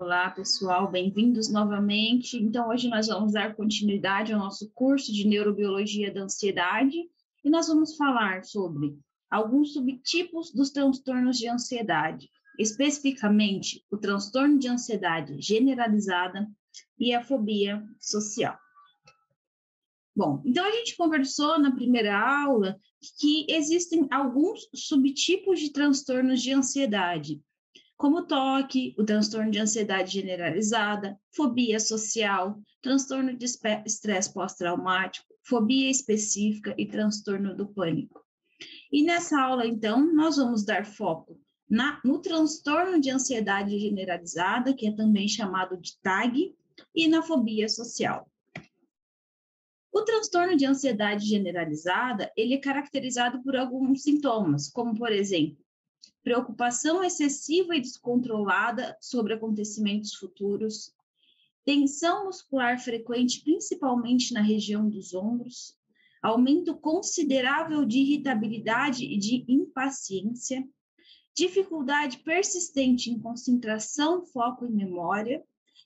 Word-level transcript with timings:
Olá, 0.00 0.30
pessoal, 0.30 0.88
bem-vindos 0.88 1.50
novamente. 1.50 2.36
Então, 2.36 2.68
hoje 2.68 2.88
nós 2.88 3.08
vamos 3.08 3.32
dar 3.32 3.56
continuidade 3.56 4.32
ao 4.32 4.38
nosso 4.38 4.70
curso 4.72 5.12
de 5.12 5.26
Neurobiologia 5.26 6.14
da 6.14 6.22
Ansiedade 6.22 6.96
e 7.44 7.50
nós 7.50 7.66
vamos 7.66 7.96
falar 7.96 8.44
sobre 8.44 8.96
alguns 9.28 9.72
subtipos 9.72 10.52
dos 10.52 10.70
transtornos 10.70 11.36
de 11.36 11.48
ansiedade, 11.48 12.30
especificamente 12.56 13.84
o 13.90 13.96
transtorno 13.96 14.56
de 14.56 14.68
ansiedade 14.68 15.42
generalizada 15.42 16.48
e 16.96 17.12
a 17.12 17.24
fobia 17.24 17.84
social. 17.98 18.56
Bom, 20.14 20.40
então 20.46 20.64
a 20.64 20.70
gente 20.70 20.96
conversou 20.96 21.58
na 21.58 21.74
primeira 21.74 22.16
aula 22.16 22.78
que 23.18 23.46
existem 23.48 24.06
alguns 24.12 24.60
subtipos 24.72 25.58
de 25.58 25.72
transtornos 25.72 26.40
de 26.40 26.52
ansiedade, 26.52 27.42
como 27.98 28.22
toque, 28.22 28.94
o 28.96 29.04
transtorno 29.04 29.50
de 29.50 29.58
ansiedade 29.58 30.12
generalizada, 30.12 31.18
fobia 31.34 31.80
social, 31.80 32.56
transtorno 32.80 33.36
de 33.36 33.44
estresse 33.44 34.32
pós-traumático, 34.32 35.26
fobia 35.42 35.90
específica 35.90 36.72
e 36.78 36.86
transtorno 36.86 37.56
do 37.56 37.66
pânico. 37.66 38.24
E 38.92 39.02
nessa 39.02 39.40
aula, 39.40 39.66
então, 39.66 40.14
nós 40.14 40.36
vamos 40.36 40.64
dar 40.64 40.86
foco 40.86 41.40
na, 41.68 42.00
no 42.04 42.20
transtorno 42.20 43.00
de 43.00 43.10
ansiedade 43.10 43.76
generalizada, 43.76 44.72
que 44.72 44.86
é 44.86 44.92
também 44.92 45.26
chamado 45.26 45.76
de 45.76 45.98
TAG, 46.00 46.54
e 46.94 47.08
na 47.08 47.20
fobia 47.20 47.68
social. 47.68 48.30
O 49.92 50.02
transtorno 50.02 50.56
de 50.56 50.64
ansiedade 50.64 51.26
generalizada, 51.26 52.30
ele 52.36 52.54
é 52.54 52.58
caracterizado 52.58 53.42
por 53.42 53.56
alguns 53.56 54.04
sintomas, 54.04 54.70
como, 54.70 54.94
por 54.94 55.10
exemplo, 55.10 55.58
preocupação 56.22 57.02
excessiva 57.02 57.74
e 57.74 57.80
descontrolada 57.80 58.96
sobre 59.00 59.34
acontecimentos 59.34 60.14
futuros, 60.14 60.92
tensão 61.64 62.26
muscular 62.26 62.78
frequente, 62.78 63.42
principalmente 63.42 64.32
na 64.34 64.40
região 64.40 64.88
dos 64.88 65.14
ombros, 65.14 65.76
aumento 66.22 66.76
considerável 66.76 67.84
de 67.84 67.98
irritabilidade 67.98 69.04
e 69.04 69.18
de 69.18 69.44
impaciência, 69.48 70.66
dificuldade 71.34 72.18
persistente 72.18 73.10
em 73.10 73.18
concentração, 73.18 74.24
foco 74.26 74.66
e 74.66 74.70
memória, 74.70 75.42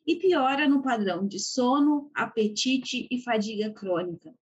e 0.06 0.16
piora 0.16 0.68
no 0.68 0.82
padrão 0.82 1.26
de 1.26 1.38
sono, 1.38 2.10
apetite 2.14 3.06
e 3.10 3.22
fadiga 3.22 3.70
crônica. 3.70 4.34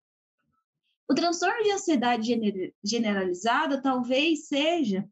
O 1.08 1.14
transtorno 1.14 1.62
de 1.64 1.72
ansiedade 1.72 2.72
generalizada 2.82 3.82
talvez 3.82 4.46
seja 4.46 5.06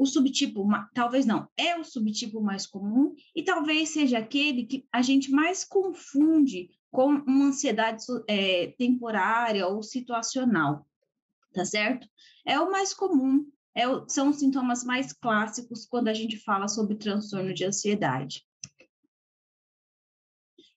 o 0.00 0.06
subtipo, 0.06 0.66
talvez 0.94 1.26
não, 1.26 1.46
é 1.58 1.78
o 1.78 1.84
subtipo 1.84 2.40
mais 2.40 2.66
comum 2.66 3.14
e 3.36 3.42
talvez 3.42 3.90
seja 3.90 4.16
aquele 4.16 4.64
que 4.64 4.88
a 4.90 5.02
gente 5.02 5.30
mais 5.30 5.62
confunde 5.62 6.70
com 6.90 7.08
uma 7.08 7.48
ansiedade 7.48 8.02
é, 8.26 8.68
temporária 8.78 9.68
ou 9.68 9.82
situacional, 9.82 10.86
tá 11.52 11.66
certo? 11.66 12.08
É 12.46 12.58
o 12.58 12.70
mais 12.70 12.94
comum, 12.94 13.46
é 13.74 13.86
o, 13.86 14.08
são 14.08 14.30
os 14.30 14.38
sintomas 14.38 14.84
mais 14.84 15.12
clássicos 15.12 15.84
quando 15.84 16.08
a 16.08 16.14
gente 16.14 16.38
fala 16.38 16.66
sobre 16.66 16.96
transtorno 16.96 17.52
de 17.52 17.66
ansiedade. 17.66 18.42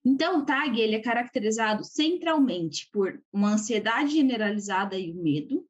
Então, 0.03 0.39
o 0.39 0.45
TAG 0.45 0.81
ele 0.81 0.95
é 0.95 1.01
caracterizado 1.01 1.85
centralmente 1.85 2.89
por 2.91 3.23
uma 3.31 3.53
ansiedade 3.53 4.11
generalizada 4.11 4.99
e 4.99 5.11
o 5.11 5.15
medo, 5.15 5.65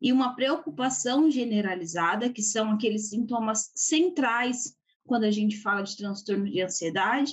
e 0.00 0.12
uma 0.12 0.34
preocupação 0.34 1.30
generalizada, 1.30 2.30
que 2.30 2.42
são 2.42 2.70
aqueles 2.70 3.10
sintomas 3.10 3.70
centrais 3.74 4.76
quando 5.04 5.24
a 5.24 5.30
gente 5.30 5.60
fala 5.60 5.82
de 5.82 5.96
transtorno 5.96 6.48
de 6.48 6.60
ansiedade, 6.60 7.32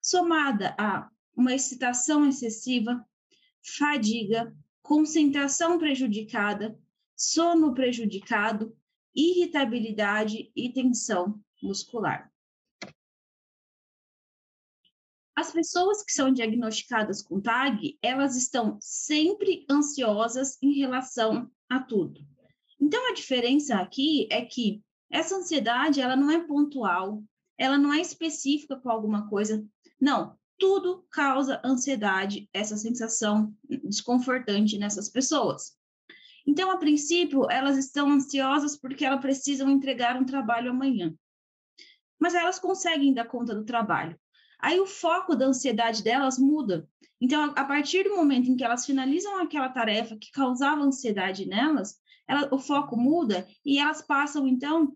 somada 0.00 0.74
a 0.78 1.08
uma 1.36 1.54
excitação 1.54 2.26
excessiva, 2.26 3.06
fadiga, 3.78 4.54
concentração 4.82 5.78
prejudicada, 5.78 6.78
sono 7.16 7.72
prejudicado, 7.72 8.76
irritabilidade 9.14 10.50
e 10.56 10.72
tensão 10.72 11.40
muscular. 11.62 12.32
As 15.34 15.50
pessoas 15.50 16.02
que 16.02 16.12
são 16.12 16.32
diagnosticadas 16.32 17.22
com 17.22 17.40
TAG, 17.40 17.98
elas 18.02 18.36
estão 18.36 18.78
sempre 18.80 19.64
ansiosas 19.70 20.58
em 20.62 20.72
relação 20.72 21.50
a 21.76 21.80
tudo. 21.80 22.20
Então, 22.80 23.10
a 23.10 23.14
diferença 23.14 23.76
aqui 23.76 24.28
é 24.30 24.44
que 24.44 24.82
essa 25.10 25.36
ansiedade, 25.36 26.00
ela 26.00 26.16
não 26.16 26.30
é 26.30 26.40
pontual, 26.40 27.22
ela 27.56 27.78
não 27.78 27.92
é 27.92 28.00
específica 28.00 28.76
com 28.76 28.90
alguma 28.90 29.28
coisa. 29.28 29.64
Não, 30.00 30.36
tudo 30.58 31.04
causa 31.10 31.60
ansiedade, 31.64 32.48
essa 32.52 32.76
sensação 32.76 33.54
desconfortante 33.84 34.78
nessas 34.78 35.08
pessoas. 35.08 35.76
Então, 36.46 36.70
a 36.70 36.76
princípio, 36.76 37.48
elas 37.50 37.78
estão 37.78 38.10
ansiosas 38.10 38.76
porque 38.76 39.04
elas 39.04 39.20
precisam 39.20 39.70
entregar 39.70 40.20
um 40.20 40.24
trabalho 40.24 40.70
amanhã. 40.70 41.14
Mas 42.18 42.34
elas 42.34 42.58
conseguem 42.58 43.14
dar 43.14 43.26
conta 43.26 43.54
do 43.54 43.64
trabalho. 43.64 44.18
Aí 44.62 44.78
o 44.78 44.86
foco 44.86 45.34
da 45.34 45.46
ansiedade 45.46 46.04
delas 46.04 46.38
muda. 46.38 46.88
Então, 47.20 47.52
a 47.56 47.64
partir 47.64 48.04
do 48.04 48.14
momento 48.14 48.48
em 48.48 48.56
que 48.56 48.62
elas 48.62 48.86
finalizam 48.86 49.40
aquela 49.40 49.68
tarefa 49.68 50.16
que 50.16 50.30
causava 50.30 50.82
ansiedade 50.82 51.44
nelas, 51.46 51.96
ela, 52.28 52.48
o 52.54 52.58
foco 52.58 52.96
muda 52.96 53.44
e 53.66 53.80
elas 53.80 54.00
passam, 54.02 54.46
então, 54.46 54.94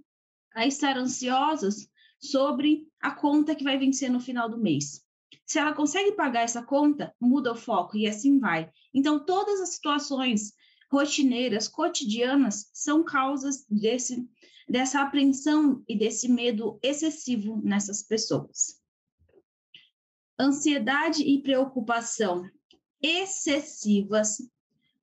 a 0.54 0.64
estar 0.64 0.96
ansiosas 0.96 1.90
sobre 2.20 2.86
a 3.02 3.10
conta 3.10 3.56
que 3.56 3.64
vai 3.64 3.76
vencer 3.76 4.08
no 4.08 4.20
final 4.20 4.48
do 4.48 4.56
mês. 4.56 5.04
Se 5.44 5.58
ela 5.58 5.72
consegue 5.72 6.12
pagar 6.12 6.42
essa 6.42 6.62
conta, 6.62 7.12
muda 7.20 7.52
o 7.52 7.56
foco 7.56 7.96
e 7.96 8.06
assim 8.06 8.38
vai. 8.38 8.70
Então, 8.94 9.24
todas 9.24 9.60
as 9.60 9.70
situações 9.70 10.52
rotineiras, 10.92 11.66
cotidianas, 11.66 12.70
são 12.72 13.02
causas 13.02 13.66
desse, 13.68 14.28
dessa 14.68 15.00
apreensão 15.00 15.82
e 15.88 15.98
desse 15.98 16.28
medo 16.28 16.78
excessivo 16.84 17.60
nessas 17.64 18.04
pessoas 18.04 18.85
ansiedade 20.38 21.22
e 21.22 21.42
preocupação 21.42 22.48
excessivas 23.02 24.38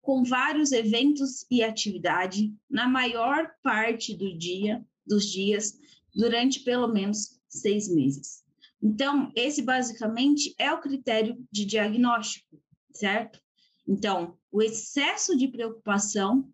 com 0.02 0.24
vários 0.24 0.72
eventos 0.72 1.46
e 1.50 1.64
atividade 1.64 2.54
na 2.70 2.88
maior 2.88 3.52
parte 3.64 4.16
do 4.16 4.38
dia, 4.38 4.86
dos 5.06 5.26
dias, 5.26 5.80
durante 6.14 6.60
pelo 6.60 6.88
menos 6.88 7.40
seis 7.48 7.88
meses. 7.88 8.44
Então, 8.82 9.32
esse 9.34 9.62
basicamente 9.62 10.54
é 10.60 10.72
o 10.74 10.82
critério 10.82 11.38
de 11.50 11.66
diagnóstico, 11.66 12.62
certo? 12.92 13.40
Então, 13.88 14.38
o 14.52 14.62
excesso 14.62 15.38
de 15.38 15.48
preocupação 15.48 16.50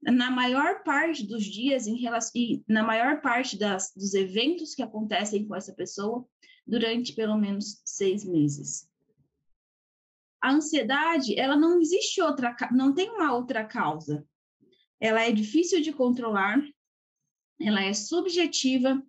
na 0.00 0.30
maior 0.30 0.82
parte 0.82 1.26
dos 1.26 1.44
dias 1.44 1.86
em 1.86 1.96
relação, 1.96 2.32
e 2.34 2.62
na 2.68 2.82
maior 2.82 3.20
parte 3.20 3.58
das, 3.58 3.92
dos 3.96 4.14
eventos 4.14 4.74
que 4.74 4.82
acontecem 4.82 5.46
com 5.46 5.54
essa 5.54 5.72
pessoa 5.72 6.26
durante 6.66 7.12
pelo 7.12 7.36
menos 7.36 7.82
seis 7.84 8.24
meses. 8.24 8.88
A 10.40 10.52
ansiedade, 10.52 11.38
ela 11.38 11.56
não 11.56 11.80
existe 11.80 12.20
outra, 12.20 12.56
não 12.72 12.92
tem 12.92 13.10
uma 13.10 13.32
outra 13.32 13.64
causa. 13.64 14.26
Ela 15.00 15.22
é 15.22 15.30
difícil 15.32 15.80
de 15.80 15.92
controlar, 15.92 16.60
ela 17.60 17.82
é 17.82 17.92
subjetiva, 17.92 19.00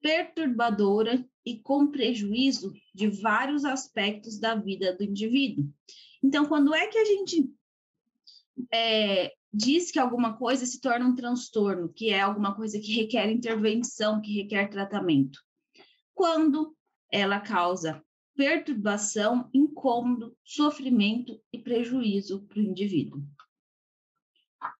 perturbadora 0.00 1.28
e 1.44 1.58
com 1.58 1.90
prejuízo 1.90 2.72
de 2.94 3.08
vários 3.08 3.64
aspectos 3.64 4.38
da 4.38 4.54
vida 4.54 4.94
do 4.96 5.02
indivíduo. 5.02 5.68
Então, 6.22 6.46
quando 6.46 6.74
é 6.74 6.86
que 6.86 6.98
a 6.98 7.04
gente 7.04 7.50
é, 8.72 9.32
diz 9.52 9.90
que 9.90 9.98
alguma 9.98 10.36
coisa 10.36 10.64
se 10.64 10.80
torna 10.80 11.06
um 11.06 11.14
transtorno, 11.14 11.88
que 11.92 12.10
é 12.10 12.20
alguma 12.20 12.54
coisa 12.54 12.78
que 12.78 12.92
requer 12.92 13.30
intervenção, 13.30 14.20
que 14.20 14.32
requer 14.32 14.68
tratamento? 14.68 15.40
Quando 16.14 16.76
ela 17.10 17.40
causa 17.40 18.02
perturbação, 18.38 19.50
incômodo, 19.52 20.36
sofrimento 20.44 21.42
e 21.52 21.58
prejuízo 21.58 22.42
para 22.42 22.60
o 22.60 22.62
indivíduo. 22.62 23.20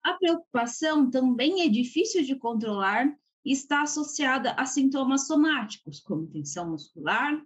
A 0.00 0.14
preocupação 0.14 1.10
também 1.10 1.62
é 1.62 1.68
difícil 1.68 2.22
de 2.22 2.36
controlar 2.36 3.12
e 3.44 3.52
está 3.52 3.82
associada 3.82 4.52
a 4.52 4.64
sintomas 4.64 5.26
somáticos, 5.26 5.98
como 5.98 6.28
tensão 6.28 6.70
muscular, 6.70 7.42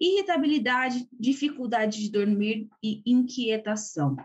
irritabilidade, 0.00 1.08
dificuldade 1.12 2.00
de 2.00 2.10
dormir 2.10 2.68
e 2.82 3.00
inquietação. 3.06 4.16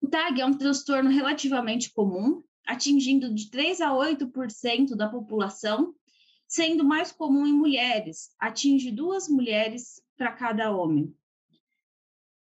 O 0.00 0.08
TAG 0.08 0.40
é 0.40 0.46
um 0.46 0.56
transtorno 0.56 1.10
relativamente 1.10 1.92
comum, 1.92 2.42
atingindo 2.66 3.34
de 3.34 3.50
3 3.50 3.82
a 3.82 3.90
8% 3.90 4.96
da 4.96 5.10
população 5.10 5.94
sendo 6.52 6.84
mais 6.84 7.10
comum 7.10 7.46
em 7.46 7.52
mulheres, 7.54 8.34
atinge 8.38 8.90
duas 8.90 9.26
mulheres 9.26 10.02
para 10.18 10.30
cada 10.30 10.70
homem. 10.70 11.10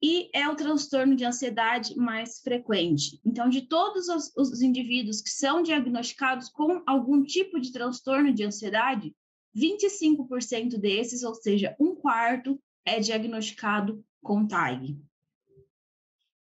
E 0.02 0.28
é 0.34 0.50
o 0.50 0.56
transtorno 0.56 1.16
de 1.16 1.24
ansiedade 1.24 1.96
mais 1.96 2.40
frequente. 2.40 3.22
Então, 3.24 3.48
de 3.48 3.62
todos 3.62 4.08
os, 4.08 4.36
os 4.36 4.60
indivíduos 4.64 5.22
que 5.22 5.30
são 5.30 5.62
diagnosticados 5.62 6.50
com 6.50 6.82
algum 6.88 7.24
tipo 7.24 7.60
de 7.60 7.72
transtorno 7.72 8.34
de 8.34 8.44
ansiedade, 8.44 9.16
25% 9.56 10.80
desses, 10.80 11.22
ou 11.22 11.36
seja, 11.36 11.76
um 11.80 11.94
quarto, 11.94 12.60
é 12.84 13.00
diagnosticado 13.00 14.04
com 14.24 14.48
TAG. 14.48 15.00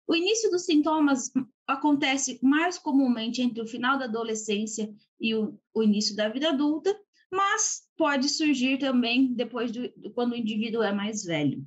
O 0.07 0.15
início 0.15 0.49
dos 0.49 0.63
sintomas 0.63 1.29
acontece 1.67 2.39
mais 2.41 2.77
comumente 2.77 3.41
entre 3.41 3.61
o 3.61 3.67
final 3.67 3.99
da 3.99 4.05
adolescência 4.05 4.89
e 5.19 5.35
o, 5.35 5.59
o 5.73 5.83
início 5.83 6.15
da 6.15 6.29
vida 6.29 6.51
adulta, 6.51 6.97
mas 7.31 7.83
pode 7.97 8.27
surgir 8.29 8.77
também 8.79 9.33
depois 9.33 9.71
do, 9.71 9.91
quando 10.13 10.33
o 10.33 10.35
indivíduo 10.35 10.81
é 10.81 10.91
mais 10.91 11.23
velho. 11.23 11.65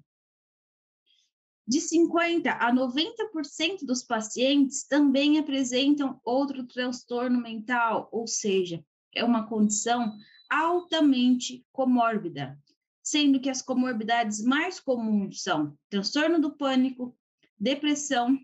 De 1.66 1.78
50% 1.78 2.46
a 2.58 2.72
90% 2.72 3.84
dos 3.86 4.02
pacientes 4.02 4.84
também 4.84 5.38
apresentam 5.38 6.20
outro 6.24 6.66
transtorno 6.66 7.40
mental, 7.40 8.08
ou 8.10 8.26
seja, 8.26 8.84
é 9.14 9.24
uma 9.24 9.46
condição 9.46 10.12
altamente 10.50 11.64
comórbida, 11.72 12.58
sendo 13.02 13.40
que 13.40 13.48
as 13.48 13.62
comorbidades 13.62 14.42
mais 14.42 14.80
comuns 14.80 15.42
são 15.42 15.76
transtorno 15.88 16.40
do 16.40 16.56
pânico, 16.56 17.16
depressão, 17.58 18.36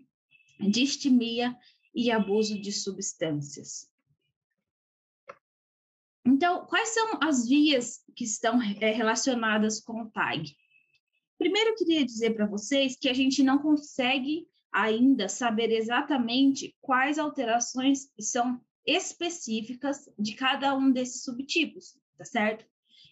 distimia 0.59 1.55
e 1.93 2.09
abuso 2.09 2.59
de 2.59 2.71
substâncias. 2.71 3.89
Então, 6.29 6.63
quais 6.67 6.89
são 6.89 7.17
as 7.21 7.47
vias 7.47 8.03
que 8.15 8.23
estão 8.23 8.61
é, 8.61 8.91
relacionadas 8.91 9.81
com 9.81 10.03
o 10.03 10.09
TAG? 10.11 10.55
Primeiro, 11.39 11.71
eu 11.71 11.75
queria 11.75 12.05
dizer 12.05 12.35
para 12.35 12.45
vocês 12.45 12.95
que 12.95 13.09
a 13.09 13.13
gente 13.13 13.41
não 13.41 13.57
consegue 13.57 14.47
ainda 14.71 15.27
saber 15.27 15.71
exatamente 15.71 16.77
quais 16.81 17.17
alterações 17.17 18.11
são 18.19 18.61
específicas 18.85 20.07
de 20.19 20.35
cada 20.35 20.75
um 20.75 20.91
desses 20.91 21.23
subtipos, 21.23 21.97
tá 22.15 22.25
certo? 22.25 22.63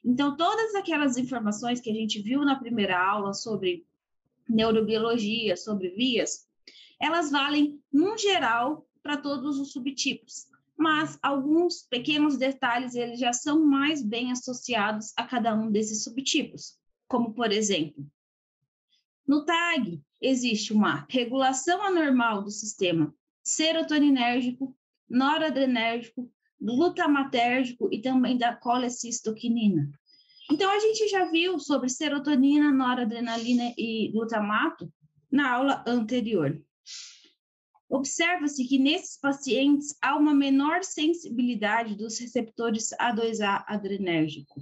Então, 0.06 0.38
todas 0.38 0.76
aquelas 0.76 1.18
informações 1.18 1.82
que 1.82 1.90
a 1.90 1.94
gente 1.94 2.22
viu 2.22 2.46
na 2.46 2.60
primeira 2.60 3.04
aula 3.04 3.34
sobre 3.34 3.84
neurobiologia, 4.48 5.58
sobre 5.58 5.90
vias, 5.90 6.48
elas 7.02 7.32
valem, 7.32 7.82
no 7.92 8.16
geral, 8.16 8.88
para 9.02 9.18
todos 9.18 9.58
os 9.58 9.72
subtipos, 9.72 10.46
mas 10.78 11.18
alguns 11.22 11.82
pequenos 11.82 12.38
detalhes 12.38 12.94
eles 12.94 13.20
já 13.20 13.34
são 13.34 13.66
mais 13.66 14.04
bem 14.04 14.32
associados 14.32 15.12
a 15.18 15.26
cada 15.26 15.56
um 15.56 15.72
desses 15.72 16.04
subtipos, 16.04 16.78
como, 17.08 17.34
por 17.34 17.52
exemplo, 17.52 18.06
no 19.28 19.44
TAG, 19.44 20.02
existe 20.22 20.72
uma 20.72 21.06
regulação 21.10 21.82
anormal 21.82 22.44
do 22.44 22.50
sistema 22.50 23.14
serotoninérgico, 23.44 24.74
noradrenérgico, 25.10 26.32
glutamatérgico 26.60 27.90
e 27.92 28.02
também 28.02 28.38
da 28.38 28.56
colecistoquinina. 28.56 29.92
Então, 30.50 30.72
a 30.72 30.80
gente 30.80 31.10
já 31.10 31.30
viu 31.30 31.60
sobre 31.60 31.90
serotonina, 31.90 32.72
noradrenalina 32.72 33.74
e 33.78 34.10
glutamato 34.14 34.92
na 35.30 35.52
aula 35.52 35.84
anterior. 35.86 36.58
Observa-se 37.90 38.68
que 38.68 38.78
nesses 38.78 39.18
pacientes 39.18 39.98
há 40.02 40.18
uma 40.18 40.34
menor 40.34 40.84
sensibilidade 40.84 41.96
dos 41.96 42.20
receptores 42.20 42.90
A2A 43.00 43.64
adrenérgico. 43.66 44.62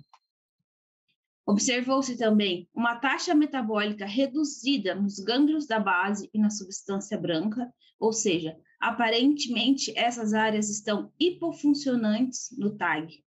Observou-se 1.48 2.18
também 2.18 2.68
uma 2.74 2.96
taxa 2.96 3.36
metabólica 3.36 4.06
reduzida 4.06 4.96
nos 4.96 5.20
gânglios 5.20 5.68
da 5.68 5.80
base 5.80 6.30
e 6.34 6.40
na 6.40 6.50
substância 6.50 7.18
branca, 7.18 7.72
ou 8.00 8.12
seja, 8.12 8.58
aparentemente 8.80 9.98
essas 9.98 10.34
áreas 10.34 10.70
estão 10.70 11.12
hipofuncionantes 11.20 12.50
no 12.58 12.76
TAG. 12.76 13.24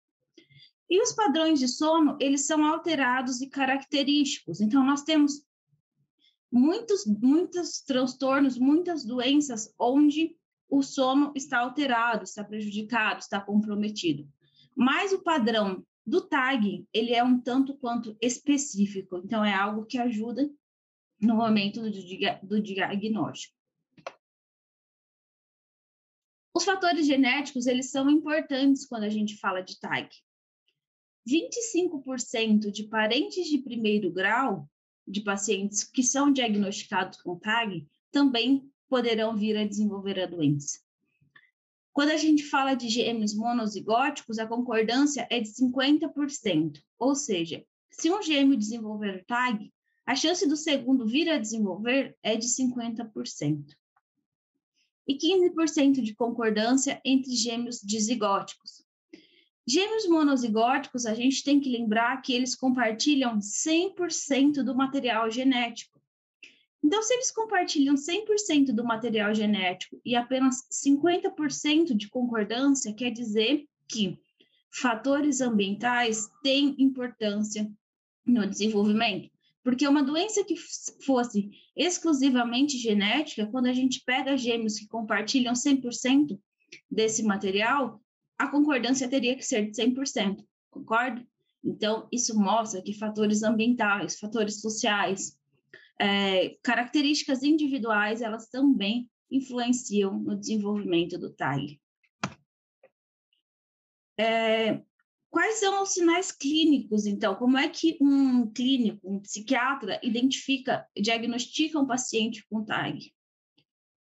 E 0.88 1.02
os 1.02 1.12
padrões 1.12 1.58
de 1.58 1.68
sono, 1.68 2.16
eles 2.20 2.46
são 2.46 2.64
alterados 2.64 3.40
e 3.40 3.48
característicos. 3.48 4.60
Então, 4.60 4.84
nós 4.84 5.02
temos 5.02 5.42
muitos, 6.50 7.06
muitos 7.06 7.80
transtornos, 7.80 8.58
muitas 8.58 9.04
doenças 9.04 9.72
onde 9.78 10.36
o 10.68 10.82
sono 10.82 11.32
está 11.34 11.58
alterado, 11.58 12.24
está 12.24 12.42
prejudicado, 12.42 13.20
está 13.20 13.40
comprometido. 13.40 14.28
Mas 14.74 15.12
o 15.12 15.22
padrão 15.22 15.84
do 16.04 16.20
tag, 16.20 16.86
ele 16.92 17.12
é 17.12 17.22
um 17.22 17.40
tanto 17.40 17.76
quanto 17.76 18.16
específico, 18.20 19.20
então 19.24 19.44
é 19.44 19.52
algo 19.52 19.84
que 19.86 19.98
ajuda 19.98 20.48
no 21.20 21.36
momento 21.36 21.80
do, 21.80 21.90
do 22.42 22.62
diagnóstico. 22.62 23.56
Os 26.54 26.64
fatores 26.64 27.06
genéticos, 27.06 27.66
eles 27.66 27.90
são 27.90 28.08
importantes 28.08 28.86
quando 28.86 29.04
a 29.04 29.10
gente 29.10 29.36
fala 29.36 29.60
de 29.60 29.78
TAG. 29.78 30.08
25% 31.28 32.70
de 32.70 32.84
parentes 32.84 33.46
de 33.46 33.58
primeiro 33.58 34.10
grau 34.10 34.68
de 35.06 35.20
pacientes 35.22 35.84
que 35.84 36.02
são 36.02 36.32
diagnosticados 36.32 37.20
com 37.22 37.38
TAG 37.38 37.86
também 38.10 38.70
poderão 38.88 39.36
vir 39.36 39.56
a 39.56 39.66
desenvolver 39.66 40.20
a 40.20 40.26
doença. 40.26 40.80
Quando 41.92 42.10
a 42.10 42.16
gente 42.16 42.44
fala 42.44 42.74
de 42.74 42.88
gêmeos 42.88 43.34
monozigóticos, 43.34 44.38
a 44.38 44.46
concordância 44.46 45.26
é 45.30 45.40
de 45.40 45.48
50%, 45.48 46.82
ou 46.98 47.14
seja, 47.14 47.64
se 47.90 48.10
um 48.10 48.22
gêmeo 48.22 48.56
desenvolver 48.56 49.24
TAG, 49.26 49.72
a 50.04 50.14
chance 50.14 50.46
do 50.46 50.56
segundo 50.56 51.06
vir 51.06 51.28
a 51.28 51.38
desenvolver 51.38 52.16
é 52.22 52.36
de 52.36 52.46
50%. 52.46 53.64
E 55.08 55.16
15% 55.16 56.02
de 56.02 56.14
concordância 56.14 57.00
entre 57.04 57.34
gêmeos 57.34 57.80
dizigóticos. 57.80 58.85
Gêmeos 59.68 60.06
monozigóticos, 60.06 61.06
a 61.06 61.14
gente 61.14 61.42
tem 61.42 61.58
que 61.58 61.68
lembrar 61.68 62.22
que 62.22 62.32
eles 62.32 62.54
compartilham 62.54 63.38
100% 63.38 64.62
do 64.62 64.76
material 64.76 65.28
genético. 65.28 66.00
Então, 66.84 67.02
se 67.02 67.14
eles 67.14 67.32
compartilham 67.32 67.96
100% 67.96 68.66
do 68.66 68.84
material 68.84 69.34
genético 69.34 70.00
e 70.04 70.14
apenas 70.14 70.68
50% 70.70 71.96
de 71.96 72.08
concordância, 72.08 72.94
quer 72.94 73.10
dizer 73.10 73.66
que 73.88 74.16
fatores 74.70 75.40
ambientais 75.40 76.28
têm 76.44 76.76
importância 76.78 77.68
no 78.24 78.46
desenvolvimento. 78.46 79.28
Porque 79.64 79.88
uma 79.88 80.02
doença 80.02 80.44
que 80.44 80.54
fosse 81.04 81.50
exclusivamente 81.74 82.78
genética, 82.78 83.48
quando 83.48 83.66
a 83.66 83.72
gente 83.72 84.04
pega 84.04 84.36
gêmeos 84.36 84.78
que 84.78 84.86
compartilham 84.86 85.54
100% 85.54 86.38
desse 86.88 87.24
material, 87.24 88.00
a 88.38 88.48
concordância 88.48 89.08
teria 89.08 89.36
que 89.36 89.44
ser 89.44 89.70
de 89.70 89.76
100%, 89.76 90.44
concorda? 90.70 91.26
Então, 91.64 92.08
isso 92.12 92.38
mostra 92.38 92.82
que 92.82 92.92
fatores 92.92 93.42
ambientais, 93.42 94.18
fatores 94.18 94.60
sociais, 94.60 95.36
é, 95.98 96.56
características 96.62 97.42
individuais, 97.42 98.22
elas 98.22 98.48
também 98.48 99.10
influenciam 99.30 100.18
no 100.18 100.36
desenvolvimento 100.36 101.18
do 101.18 101.32
TAG. 101.32 101.80
É, 104.18 104.80
quais 105.28 105.56
são 105.56 105.82
os 105.82 105.92
sinais 105.92 106.30
clínicos, 106.30 107.04
então? 107.04 107.34
Como 107.34 107.58
é 107.58 107.68
que 107.68 107.98
um 108.00 108.50
clínico, 108.50 109.10
um 109.10 109.20
psiquiatra, 109.20 109.98
identifica, 110.02 110.86
diagnostica 110.96 111.80
um 111.80 111.86
paciente 111.86 112.46
com 112.48 112.64
TAG? 112.64 113.12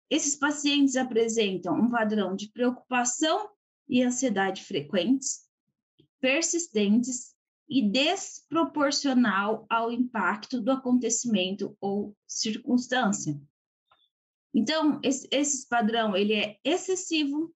Esses 0.09 0.35
pacientes 0.35 0.95
apresentam 0.95 1.73
um 1.75 1.89
padrão 1.89 2.35
de 2.35 2.51
preocupação 2.51 3.49
e 3.87 4.01
ansiedade 4.03 4.63
frequentes, 4.63 5.45
persistentes 6.19 7.35
e 7.67 7.81
desproporcional 7.81 9.65
ao 9.69 9.91
impacto 9.91 10.61
do 10.61 10.71
acontecimento 10.71 11.75
ou 11.79 12.15
circunstância. 12.27 13.39
Então, 14.53 15.01
esse, 15.03 15.67
padrão 15.67 16.15
ele 16.15 16.33
é 16.33 16.57
excessivo, 16.63 17.53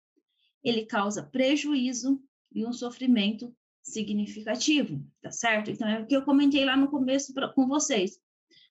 ele 0.64 0.86
causa 0.86 1.24
prejuízo 1.24 2.24
e 2.54 2.66
um 2.66 2.72
sofrimento 2.72 3.56
significativo, 3.84 5.06
tá 5.22 5.30
certo? 5.30 5.70
Então, 5.70 5.88
é 5.88 6.00
o 6.00 6.08
que 6.08 6.16
eu 6.16 6.24
comentei 6.24 6.64
lá 6.64 6.78
no 6.78 6.90
começo 6.90 7.34
pra, 7.34 7.50
com 7.50 7.68
vocês. 7.68 8.20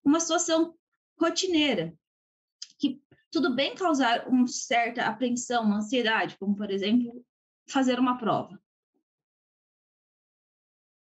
Uma 0.03 0.21
situação 0.21 0.75
rotineira, 1.21 1.95
que 2.79 3.01
tudo 3.31 3.55
bem 3.55 3.75
causar 3.75 4.27
uma 4.29 4.47
certa 4.47 5.05
apreensão, 5.05 5.65
uma 5.65 5.79
ansiedade, 5.79 6.37
como, 6.39 6.57
por 6.57 6.71
exemplo, 6.71 7.25
fazer 7.67 7.99
uma 7.99 8.19
prova. 8.19 8.61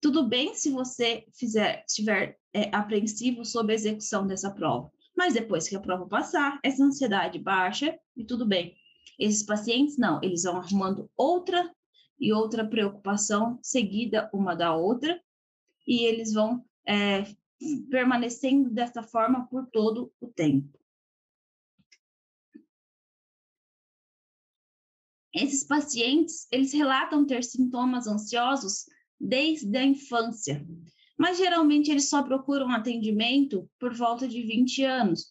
Tudo 0.02 0.28
bem 0.28 0.54
se 0.54 0.70
você 0.70 1.26
fizer, 1.34 1.84
estiver 1.88 2.38
é, 2.54 2.70
apreensivo 2.76 3.44
sobre 3.44 3.74
a 3.74 3.76
execução 3.76 4.28
dessa 4.28 4.52
prova, 4.52 4.92
mas 5.18 5.34
depois 5.34 5.68
que 5.68 5.76
a 5.76 5.80
prova 5.80 6.08
passar, 6.08 6.60
essa 6.64 6.84
ansiedade 6.84 7.40
baixa 7.40 7.98
e 8.16 8.24
tudo 8.24 8.46
bem. 8.46 8.76
Esses 9.18 9.44
pacientes, 9.44 9.98
não, 9.98 10.20
eles 10.22 10.44
vão 10.44 10.58
arrumando 10.58 11.10
outra 11.18 11.74
e 12.20 12.32
outra 12.32 12.68
preocupação 12.68 13.60
seguida 13.62 14.30
uma 14.34 14.56
da 14.56 14.76
outra, 14.76 15.20
e 15.88 16.04
eles 16.04 16.34
vão 16.34 16.64
é, 16.88 17.26
permanecendo 17.90 18.70
dessa 18.70 19.04
forma 19.04 19.48
por 19.48 19.68
todo 19.68 20.12
o 20.20 20.28
tempo. 20.28 20.78
Esses 25.36 25.66
pacientes, 25.66 26.48
eles 26.50 26.72
relatam 26.72 27.26
ter 27.26 27.44
sintomas 27.44 28.08
ansiosos 28.08 28.86
desde 29.20 29.78
a 29.78 29.84
infância, 29.84 30.66
mas 31.18 31.38
geralmente 31.38 31.92
eles 31.92 32.08
só 32.08 32.24
procuram 32.24 32.72
atendimento 32.72 33.70
por 33.78 33.94
volta 33.94 34.30
de 34.30 34.42
20 34.42 34.84
anos. 34.86 35.26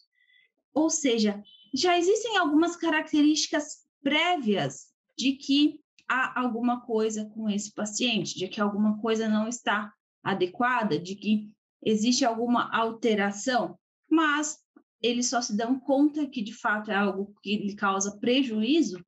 Ou 0.71 0.91
seja, 0.91 1.41
já 1.73 1.97
existem 1.97 2.37
algumas 2.37 2.75
características 2.75 3.83
prévias 4.03 4.91
de 5.17 5.31
que 5.33 5.79
há 6.07 6.39
alguma 6.39 6.81
coisa 6.81 7.25
com 7.25 7.49
esse 7.49 7.73
paciente, 7.73 8.37
de 8.37 8.47
que 8.47 8.61
alguma 8.61 9.01
coisa 9.01 9.27
não 9.27 9.47
está 9.47 9.91
adequada, 10.23 10.99
de 10.99 11.15
que 11.15 11.49
existe 11.83 12.23
alguma 12.23 12.69
alteração, 12.71 13.75
mas 14.07 14.59
eles 15.01 15.29
só 15.29 15.41
se 15.41 15.57
dão 15.57 15.79
conta 15.79 16.27
que 16.27 16.43
de 16.43 16.53
fato 16.53 16.91
é 16.91 16.95
algo 16.95 17.33
que 17.41 17.57
lhe 17.57 17.75
causa 17.75 18.19
prejuízo 18.19 19.03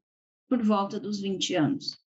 por 0.47 0.61
volta 0.63 0.99
dos 0.99 1.19
20 1.19 1.55
anos. 1.55 1.97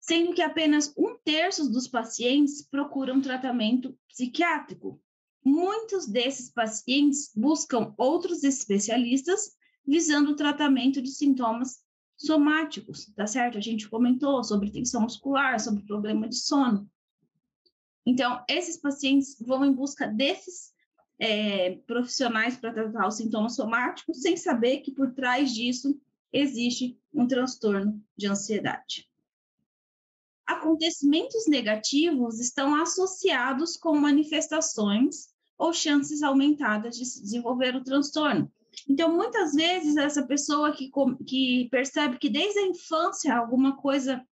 Sendo 0.00 0.34
que 0.34 0.42
apenas 0.42 0.92
um 0.96 1.16
terço 1.24 1.70
dos 1.70 1.88
pacientes 1.88 2.62
procuram 2.62 3.22
tratamento 3.22 3.98
psiquiátrico. 4.08 5.00
Muitos 5.42 6.06
desses 6.06 6.50
pacientes 6.50 7.30
buscam 7.34 7.94
outros 7.96 8.44
especialistas 8.44 9.56
visando 9.86 10.32
o 10.32 10.36
tratamento 10.36 11.00
de 11.02 11.10
sintomas 11.10 11.82
somáticos, 12.16 13.06
tá 13.14 13.26
certo? 13.26 13.58
A 13.58 13.60
gente 13.60 13.88
comentou 13.88 14.42
sobre 14.44 14.70
tensão 14.70 15.02
muscular, 15.02 15.58
sobre 15.60 15.84
problema 15.84 16.28
de 16.28 16.36
sono. 16.36 16.88
Então, 18.06 18.44
esses 18.48 18.76
pacientes 18.76 19.36
vão 19.40 19.64
em 19.64 19.72
busca 19.72 20.06
desses 20.06 20.72
é, 21.18 21.76
profissionais 21.86 22.56
para 22.56 22.72
tratar 22.72 23.08
os 23.08 23.16
sintomas 23.16 23.54
somáticos, 23.54 24.20
sem 24.20 24.36
saber 24.36 24.80
que 24.80 24.92
por 24.92 25.12
trás 25.12 25.52
disso 25.54 25.98
existe 26.34 26.98
um 27.12 27.26
transtorno 27.26 28.04
de 28.16 28.26
ansiedade. 28.26 29.08
Acontecimentos 30.44 31.46
negativos 31.46 32.40
estão 32.40 32.74
associados 32.74 33.76
com 33.76 33.96
manifestações 33.96 35.28
ou 35.56 35.72
chances 35.72 36.22
aumentadas 36.22 36.96
de 36.96 37.04
desenvolver 37.04 37.76
o 37.76 37.84
transtorno. 37.84 38.52
Então, 38.88 39.14
muitas 39.14 39.54
vezes, 39.54 39.96
essa 39.96 40.26
pessoa 40.26 40.72
que, 40.72 40.90
que 41.26 41.68
percebe 41.70 42.18
que 42.18 42.28
desde 42.28 42.58
a 42.58 42.66
infância 42.66 43.34
alguma 43.34 43.76
coisa 43.76 44.26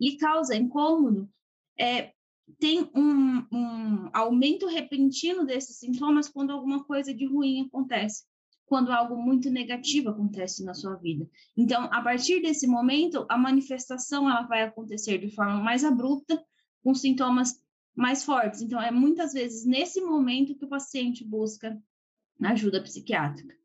lhe 0.00 0.18
causa 0.18 0.56
incômodo, 0.56 1.30
é, 1.78 2.12
tem 2.58 2.90
um, 2.94 3.46
um 3.52 4.10
aumento 4.12 4.66
repentino 4.66 5.46
desses 5.46 5.78
sintomas 5.78 6.28
quando 6.28 6.50
alguma 6.50 6.84
coisa 6.84 7.14
de 7.14 7.24
ruim 7.24 7.66
acontece, 7.66 8.24
quando 8.66 8.90
algo 8.90 9.16
muito 9.16 9.48
negativo 9.48 10.10
acontece 10.10 10.64
na 10.64 10.74
sua 10.74 10.96
vida. 10.96 11.28
Então, 11.56 11.84
a 11.92 12.02
partir 12.02 12.42
desse 12.42 12.66
momento, 12.66 13.24
a 13.28 13.38
manifestação 13.38 14.28
ela 14.28 14.42
vai 14.42 14.62
acontecer 14.62 15.18
de 15.18 15.30
forma 15.30 15.60
mais 15.62 15.84
abrupta, 15.84 16.44
com 16.82 16.94
sintomas 16.94 17.62
mais 17.94 18.24
fortes. 18.24 18.60
Então, 18.60 18.80
é 18.80 18.90
muitas 18.90 19.32
vezes 19.32 19.64
nesse 19.64 20.00
momento 20.00 20.54
que 20.54 20.64
o 20.64 20.68
paciente 20.68 21.24
busca 21.24 21.80
ajuda 22.42 22.82
psiquiátrica. 22.82 23.56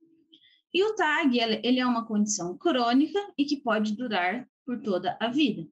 E 0.74 0.84
o 0.84 0.96
TAG, 0.96 1.38
ele 1.38 1.80
é 1.80 1.86
uma 1.86 2.06
condição 2.06 2.58
crônica 2.58 3.20
e 3.38 3.44
que 3.44 3.58
pode 3.58 3.96
durar 3.98 4.48
por 4.66 4.82
toda 4.82 5.18
a 5.20 5.28
vida. 5.28 5.68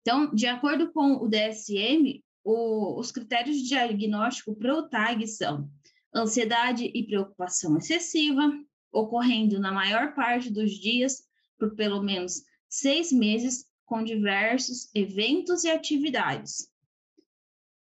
Então, 0.00 0.34
de 0.34 0.46
acordo 0.46 0.90
com 0.92 1.16
o 1.16 1.28
DSM, 1.28 2.23
o, 2.44 3.00
os 3.00 3.10
critérios 3.10 3.56
de 3.56 3.68
diagnóstico 3.68 4.54
para 4.54 4.76
o 4.76 4.88
TAG 4.88 5.26
são 5.26 5.68
ansiedade 6.14 6.84
e 6.94 7.06
preocupação 7.06 7.76
excessiva, 7.78 8.52
ocorrendo 8.92 9.58
na 9.58 9.72
maior 9.72 10.14
parte 10.14 10.50
dos 10.50 10.72
dias 10.72 11.26
por 11.58 11.74
pelo 11.74 12.02
menos 12.02 12.42
seis 12.68 13.10
meses, 13.10 13.66
com 13.86 14.02
diversos 14.02 14.90
eventos 14.94 15.64
e 15.64 15.70
atividades. 15.70 16.70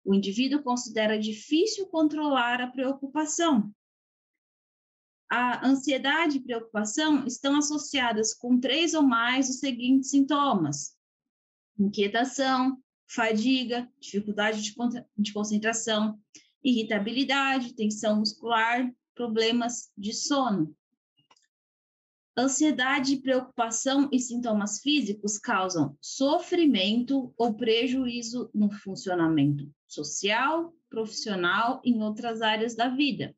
O 0.03 0.13
indivíduo 0.13 0.63
considera 0.63 1.19
difícil 1.19 1.87
controlar 1.87 2.59
a 2.61 2.67
preocupação. 2.67 3.73
A 5.29 5.65
ansiedade 5.65 6.37
e 6.37 6.43
preocupação 6.43 7.25
estão 7.25 7.55
associadas 7.55 8.33
com 8.33 8.59
três 8.59 8.93
ou 8.93 9.03
mais 9.03 9.47
dos 9.47 9.59
seguintes 9.59 10.09
sintomas: 10.09 10.97
inquietação, 11.79 12.81
fadiga, 13.13 13.89
dificuldade 13.99 14.61
de, 14.61 14.73
de 15.17 15.33
concentração, 15.33 16.17
irritabilidade, 16.63 17.73
tensão 17.73 18.19
muscular, 18.19 18.89
problemas 19.13 19.91
de 19.97 20.13
sono. 20.13 20.75
Ansiedade, 22.37 23.17
preocupação 23.17 24.07
e 24.11 24.19
sintomas 24.19 24.79
físicos 24.79 25.37
causam 25.37 25.97
sofrimento 25.99 27.33
ou 27.37 27.53
prejuízo 27.53 28.49
no 28.53 28.71
funcionamento 28.71 29.69
social, 29.85 30.73
profissional 30.89 31.81
e 31.83 31.91
em 31.91 32.01
outras 32.01 32.41
áreas 32.41 32.73
da 32.73 32.87
vida. 32.87 33.35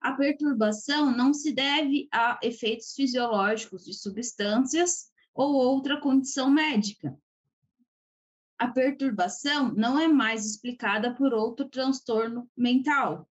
A 0.00 0.12
perturbação 0.12 1.14
não 1.14 1.34
se 1.34 1.52
deve 1.52 2.08
a 2.10 2.38
efeitos 2.42 2.94
fisiológicos 2.94 3.84
de 3.84 3.92
substâncias 3.92 5.10
ou 5.34 5.54
outra 5.54 6.00
condição 6.00 6.50
médica. 6.50 7.14
A 8.58 8.66
perturbação 8.66 9.72
não 9.72 9.98
é 9.98 10.08
mais 10.08 10.44
explicada 10.44 11.14
por 11.14 11.32
outro 11.32 11.68
transtorno 11.68 12.50
mental, 12.56 13.30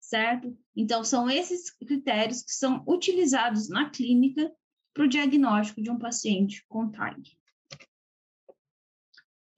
certo? 0.00 0.56
Então, 0.74 1.04
são 1.04 1.28
esses 1.28 1.70
critérios 1.70 2.42
que 2.42 2.52
são 2.52 2.82
utilizados 2.86 3.68
na 3.68 3.90
clínica 3.90 4.50
para 4.94 5.04
o 5.04 5.08
diagnóstico 5.08 5.82
de 5.82 5.90
um 5.90 5.98
paciente 5.98 6.64
com 6.66 6.90
TAG. 6.90 7.36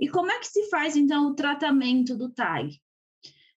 E 0.01 0.09
como 0.09 0.31
é 0.31 0.39
que 0.41 0.49
se 0.49 0.69
faz, 0.69 0.97
então, 0.97 1.29
o 1.29 1.35
tratamento 1.35 2.17
do 2.17 2.29
TAG? 2.29 2.81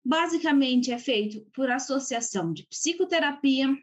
Basicamente, 0.06 0.92
é 0.92 1.00
feito 1.00 1.42
por 1.52 1.70
associação 1.72 2.54
de 2.54 2.66
psicoterapia, 2.68 3.76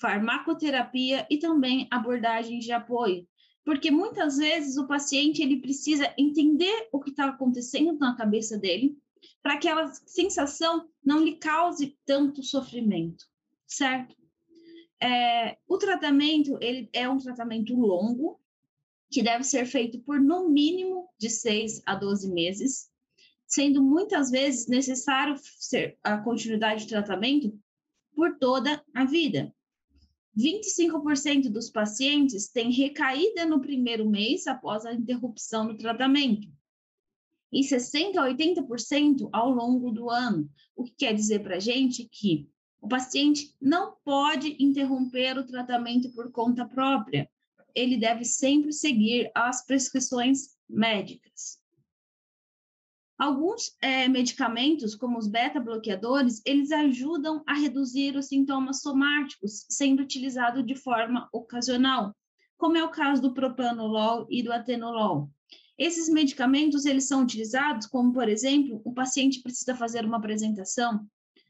farmacoterapia 0.00 1.26
e 1.30 1.38
também 1.38 1.86
abordagens 1.90 2.64
de 2.64 2.72
apoio, 2.72 3.28
porque 3.70 3.88
muitas 3.88 4.38
vezes 4.38 4.76
o 4.76 4.88
paciente 4.88 5.40
ele 5.40 5.60
precisa 5.60 6.12
entender 6.18 6.88
o 6.90 6.98
que 6.98 7.10
está 7.10 7.26
acontecendo 7.26 7.96
na 8.00 8.16
cabeça 8.16 8.58
dele 8.58 8.98
para 9.40 9.58
que 9.58 9.68
aquela 9.68 9.92
sensação 9.92 10.88
não 11.04 11.22
lhe 11.22 11.36
cause 11.36 11.96
tanto 12.04 12.42
sofrimento, 12.42 13.26
certo? 13.68 14.16
É, 15.00 15.56
o 15.68 15.78
tratamento 15.78 16.58
ele 16.60 16.90
é 16.92 17.08
um 17.08 17.18
tratamento 17.18 17.72
longo 17.76 18.40
que 19.08 19.22
deve 19.22 19.44
ser 19.44 19.64
feito 19.66 20.00
por 20.00 20.20
no 20.20 20.48
mínimo 20.48 21.08
de 21.16 21.30
6 21.30 21.82
a 21.86 21.94
12 21.94 22.28
meses, 22.28 22.90
sendo 23.46 23.80
muitas 23.80 24.32
vezes 24.32 24.66
necessário 24.66 25.36
ser 25.38 25.96
a 26.02 26.18
continuidade 26.18 26.86
de 26.86 26.88
tratamento 26.88 27.56
por 28.16 28.36
toda 28.36 28.84
a 28.92 29.04
vida. 29.04 29.54
25% 30.36 31.50
dos 31.50 31.70
pacientes 31.70 32.48
têm 32.48 32.70
recaída 32.70 33.44
no 33.44 33.60
primeiro 33.60 34.08
mês 34.08 34.46
após 34.46 34.86
a 34.86 34.92
interrupção 34.92 35.66
do 35.66 35.76
tratamento. 35.76 36.48
E 37.52 37.62
60% 37.62 38.16
a 38.16 38.28
80% 38.28 39.28
ao 39.32 39.50
longo 39.50 39.90
do 39.90 40.08
ano. 40.08 40.48
O 40.76 40.84
que 40.84 40.92
quer 40.92 41.12
dizer 41.12 41.40
para 41.42 41.56
a 41.56 41.60
gente 41.60 42.08
que 42.10 42.48
o 42.80 42.88
paciente 42.88 43.54
não 43.60 43.96
pode 44.04 44.56
interromper 44.58 45.36
o 45.36 45.46
tratamento 45.46 46.10
por 46.12 46.30
conta 46.30 46.64
própria. 46.64 47.28
Ele 47.74 47.96
deve 47.96 48.24
sempre 48.24 48.72
seguir 48.72 49.30
as 49.34 49.64
prescrições 49.66 50.56
médicas. 50.68 51.60
Alguns 53.20 53.76
é, 53.82 54.08
medicamentos, 54.08 54.94
como 54.94 55.18
os 55.18 55.28
beta-bloqueadores, 55.28 56.40
eles 56.42 56.72
ajudam 56.72 57.42
a 57.46 57.52
reduzir 57.52 58.16
os 58.16 58.28
sintomas 58.28 58.80
somáticos, 58.80 59.66
sendo 59.68 60.00
utilizado 60.00 60.62
de 60.62 60.74
forma 60.74 61.28
ocasional, 61.30 62.16
como 62.56 62.78
é 62.78 62.82
o 62.82 62.88
caso 62.88 63.20
do 63.20 63.34
propanolol 63.34 64.26
e 64.30 64.42
do 64.42 64.50
atenolol. 64.50 65.30
Esses 65.76 66.08
medicamentos, 66.08 66.86
eles 66.86 67.06
são 67.06 67.22
utilizados 67.22 67.86
como, 67.86 68.10
por 68.10 68.26
exemplo, 68.26 68.80
o 68.86 68.94
paciente 68.94 69.42
precisa 69.42 69.76
fazer 69.76 70.02
uma 70.06 70.16
apresentação, 70.16 71.06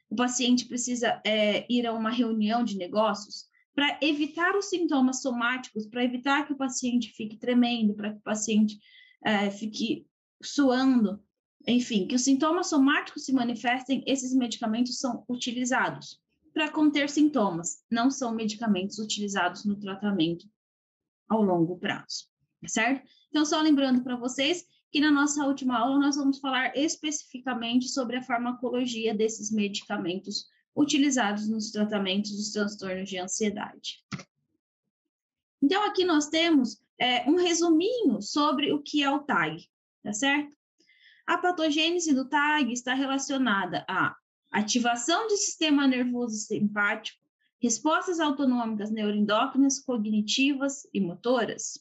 o 0.09 0.17
paciente 0.17 0.67
precisa 0.67 1.23
é, 1.25 1.73
ir 1.73 1.87
a 1.87 1.93
uma 1.93 2.11
reunião 2.11 2.65
de 2.65 2.77
negócios, 2.77 3.45
para 3.77 3.97
evitar 4.03 4.57
os 4.57 4.65
sintomas 4.71 5.23
somáticos, 5.23 5.87
para 5.87 6.03
evitar 6.03 6.49
que 6.49 6.53
o 6.53 6.57
paciente 6.57 7.13
fique 7.13 7.37
tremendo, 7.37 7.95
para 7.95 8.11
que 8.11 8.19
o 8.19 8.23
paciente 8.23 8.77
é, 9.25 9.53
fique 9.53 10.05
suando, 10.43 11.23
enfim, 11.67 12.07
que 12.07 12.15
os 12.15 12.25
sintomas 12.25 12.69
somáticos 12.69 13.25
se 13.25 13.33
manifestem, 13.33 14.03
esses 14.07 14.35
medicamentos 14.35 14.99
são 14.99 15.25
utilizados 15.29 16.21
para 16.53 16.71
conter 16.71 17.09
sintomas, 17.09 17.85
não 17.91 18.11
são 18.11 18.35
medicamentos 18.35 18.99
utilizados 18.99 19.65
no 19.65 19.79
tratamento 19.79 20.49
ao 21.29 21.43
longo 21.43 21.79
prazo, 21.79 22.27
certo? 22.67 23.09
Então, 23.29 23.45
só 23.45 23.61
lembrando 23.61 24.03
para 24.03 24.17
vocês 24.17 24.67
que 24.91 25.01
na 25.01 25.11
nossa 25.11 25.47
última 25.47 25.79
aula 25.79 25.99
nós 26.01 26.17
vamos 26.17 26.41
falar 26.41 26.77
especificamente 26.77 27.89
sobre 27.89 28.17
a 28.17 28.23
farmacologia 28.23 29.15
desses 29.15 29.53
medicamentos 29.53 30.49
utilizados 30.75 31.49
nos 31.49 31.71
tratamentos 31.71 32.33
dos 32.33 32.51
transtornos 32.51 33.09
de 33.09 33.19
ansiedade. 33.19 34.05
Então, 35.63 35.85
aqui 35.85 36.05
nós 36.05 36.29
temos 36.29 36.83
é, 36.99 37.29
um 37.31 37.37
resuminho 37.37 38.21
sobre 38.21 38.73
o 38.73 38.83
que 38.83 39.03
é 39.03 39.11
o 39.11 39.21
TAG, 39.21 39.69
tá 40.03 40.13
certo? 40.13 40.57
A 41.31 41.39
patogênese 41.39 42.13
do 42.13 42.29
TAG 42.29 42.73
está 42.73 42.93
relacionada 42.93 43.85
à 43.89 44.17
ativação 44.51 45.29
do 45.29 45.37
sistema 45.37 45.87
nervoso 45.87 46.35
simpático, 46.35 47.21
respostas 47.63 48.19
autonômicas 48.19 48.91
neuroendócrinas, 48.91 49.79
cognitivas 49.79 50.89
e 50.93 51.01
motoras, 51.01 51.79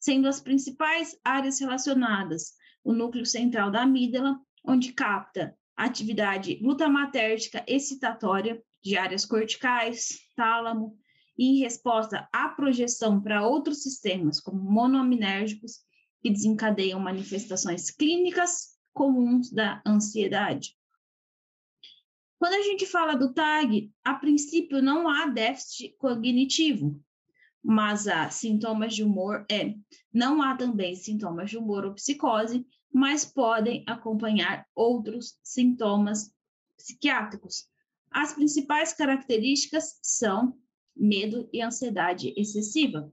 sendo 0.00 0.26
as 0.26 0.40
principais 0.40 1.16
áreas 1.24 1.60
relacionadas 1.60 2.54
o 2.82 2.92
núcleo 2.92 3.24
central 3.24 3.70
da 3.70 3.82
amígdala, 3.82 4.36
onde 4.64 4.92
capta 4.92 5.56
atividade 5.76 6.56
glutamatérgica 6.56 7.64
excitatória 7.68 8.60
de 8.82 8.96
áreas 8.96 9.24
corticais, 9.24 10.08
tálamo, 10.34 10.98
e 11.38 11.44
em 11.44 11.60
resposta 11.60 12.28
à 12.32 12.48
projeção 12.48 13.22
para 13.22 13.46
outros 13.46 13.84
sistemas, 13.84 14.40
como 14.40 14.60
monoaminérgicos, 14.60 15.84
que 16.22 16.30
desencadeiam 16.30 17.00
manifestações 17.00 17.90
clínicas 17.90 18.78
comuns 18.92 19.50
da 19.50 19.82
ansiedade. 19.86 20.76
Quando 22.38 22.54
a 22.54 22.62
gente 22.62 22.86
fala 22.86 23.14
do 23.14 23.32
TAG, 23.32 23.92
a 24.04 24.14
princípio 24.14 24.82
não 24.82 25.08
há 25.08 25.26
déficit 25.26 25.94
cognitivo, 25.98 27.00
mas 27.62 28.08
há 28.08 28.28
sintomas 28.30 28.94
de 28.94 29.04
humor, 29.04 29.46
é, 29.50 29.74
não 30.12 30.42
há 30.42 30.56
também 30.56 30.96
sintomas 30.96 31.50
de 31.50 31.56
humor 31.56 31.84
ou 31.84 31.94
psicose, 31.94 32.66
mas 32.92 33.24
podem 33.24 33.84
acompanhar 33.86 34.66
outros 34.74 35.38
sintomas 35.42 36.32
psiquiátricos. 36.76 37.68
As 38.10 38.34
principais 38.34 38.92
características 38.92 39.98
são 40.02 40.58
medo 40.94 41.48
e 41.52 41.62
ansiedade 41.62 42.34
excessiva. 42.36 43.10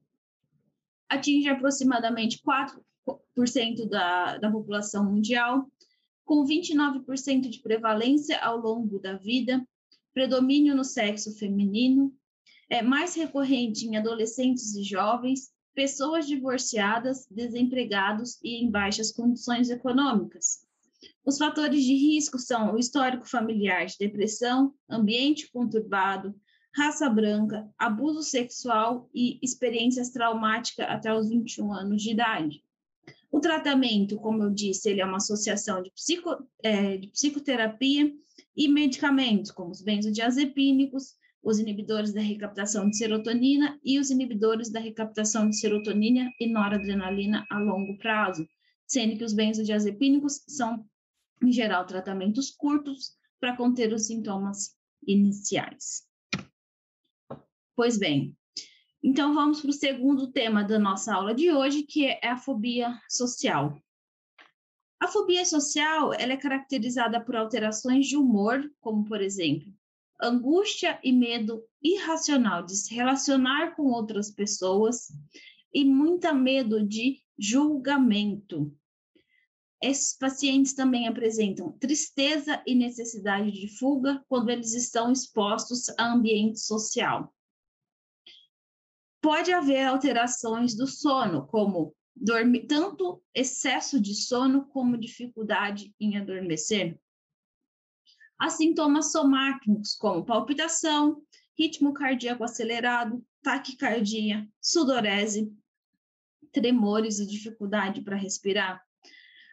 Atinge 1.09 1.49
aproximadamente 1.49 2.41
4% 2.41 3.89
da, 3.89 4.37
da 4.37 4.51
população 4.51 5.03
mundial, 5.03 5.67
com 6.23 6.45
29% 6.45 7.49
de 7.49 7.59
prevalência 7.59 8.39
ao 8.39 8.57
longo 8.57 8.99
da 8.99 9.17
vida, 9.17 9.65
predomínio 10.13 10.75
no 10.75 10.83
sexo 10.83 11.35
feminino, 11.37 12.13
é 12.69 12.83
mais 12.83 13.15
recorrente 13.15 13.87
em 13.87 13.97
adolescentes 13.97 14.75
e 14.75 14.83
jovens, 14.83 15.49
pessoas 15.73 16.27
divorciadas, 16.27 17.25
desempregados 17.31 18.37
e 18.43 18.63
em 18.63 18.69
baixas 18.69 19.11
condições 19.11 19.69
econômicas. 19.69 20.59
Os 21.25 21.37
fatores 21.37 21.83
de 21.83 21.93
risco 21.93 22.37
são 22.37 22.73
o 22.73 22.77
histórico 22.77 23.27
familiar 23.27 23.85
de 23.85 23.97
depressão, 23.97 24.73
ambiente 24.89 25.49
conturbado, 25.51 26.35
raça 26.75 27.09
branca, 27.09 27.69
abuso 27.77 28.21
sexual 28.23 29.09
e 29.13 29.39
experiências 29.41 30.09
traumáticas 30.09 30.85
até 30.89 31.13
os 31.13 31.29
21 31.29 31.73
anos 31.73 32.01
de 32.01 32.11
idade. 32.11 32.63
O 33.31 33.39
tratamento, 33.39 34.17
como 34.17 34.43
eu 34.43 34.49
disse, 34.49 34.89
ele 34.89 35.01
é 35.01 35.05
uma 35.05 35.17
associação 35.17 35.81
de, 35.81 35.91
psico, 35.91 36.29
é, 36.63 36.97
de 36.97 37.07
psicoterapia 37.07 38.11
e 38.55 38.67
medicamentos, 38.67 39.51
como 39.51 39.71
os 39.71 39.81
benzodiazepínicos, 39.81 41.15
os 41.41 41.59
inibidores 41.59 42.11
da 42.11 42.21
recaptação 42.21 42.89
de 42.89 42.97
serotonina 42.97 43.79
e 43.83 43.99
os 43.99 44.09
inibidores 44.09 44.69
da 44.71 44.79
recaptação 44.79 45.49
de 45.49 45.57
serotonina 45.57 46.29
e 46.39 46.51
noradrenalina 46.51 47.45
a 47.49 47.59
longo 47.59 47.97
prazo, 47.97 48.47
sendo 48.87 49.15
que 49.17 49.23
os 49.23 49.33
benzodiazepínicos 49.33 50.41
são, 50.47 50.83
em 51.43 51.51
geral, 51.51 51.85
tratamentos 51.85 52.49
curtos 52.49 53.15
para 53.39 53.55
conter 53.55 53.93
os 53.93 54.07
sintomas 54.07 54.75
iniciais. 55.07 56.08
Pois 57.79 57.97
bem, 57.97 58.37
então 59.01 59.33
vamos 59.33 59.61
para 59.61 59.69
o 59.69 59.73
segundo 59.73 60.33
tema 60.33 60.65
da 60.65 60.77
nossa 60.77 61.15
aula 61.15 61.33
de 61.33 61.49
hoje, 61.49 61.83
que 61.83 62.07
é 62.07 62.27
a 62.27 62.35
fobia 62.35 62.99
social. 63.09 63.81
A 64.99 65.07
fobia 65.07 65.45
social 65.45 66.13
ela 66.13 66.33
é 66.33 66.35
caracterizada 66.35 67.23
por 67.23 67.37
alterações 67.37 68.05
de 68.05 68.17
humor, 68.17 68.69
como 68.81 69.05
por 69.05 69.21
exemplo, 69.21 69.73
angústia 70.21 70.99
e 71.01 71.13
medo 71.13 71.63
irracional 71.81 72.65
de 72.65 72.75
se 72.75 72.93
relacionar 72.93 73.77
com 73.77 73.83
outras 73.83 74.29
pessoas 74.29 75.07
e 75.73 75.85
muita 75.85 76.33
medo 76.33 76.85
de 76.85 77.21
julgamento. 77.37 78.75
Esses 79.81 80.17
pacientes 80.17 80.73
também 80.73 81.07
apresentam 81.07 81.71
tristeza 81.79 82.61
e 82.67 82.75
necessidade 82.75 83.53
de 83.53 83.69
fuga 83.77 84.21
quando 84.27 84.49
eles 84.49 84.73
estão 84.73 85.13
expostos 85.13 85.87
a 85.97 86.11
ambiente 86.11 86.59
social. 86.59 87.33
Pode 89.21 89.51
haver 89.51 89.85
alterações 89.85 90.75
do 90.75 90.87
sono, 90.87 91.45
como 91.47 91.95
dormir, 92.15 92.67
tanto 92.67 93.21
excesso 93.33 93.99
de 93.99 94.13
sono 94.13 94.65
como 94.67 94.97
dificuldade 94.97 95.93
em 95.99 96.17
adormecer. 96.17 96.99
Há 98.37 98.49
sintomas 98.49 99.11
somáticos, 99.11 99.95
como 99.95 100.25
palpitação, 100.25 101.21
ritmo 101.57 101.93
cardíaco 101.93 102.43
acelerado, 102.43 103.21
taquicardia, 103.43 104.47
sudorese, 104.61 105.53
tremores 106.51 107.19
e 107.19 107.27
dificuldade 107.27 108.01
para 108.01 108.15
respirar. 108.15 108.81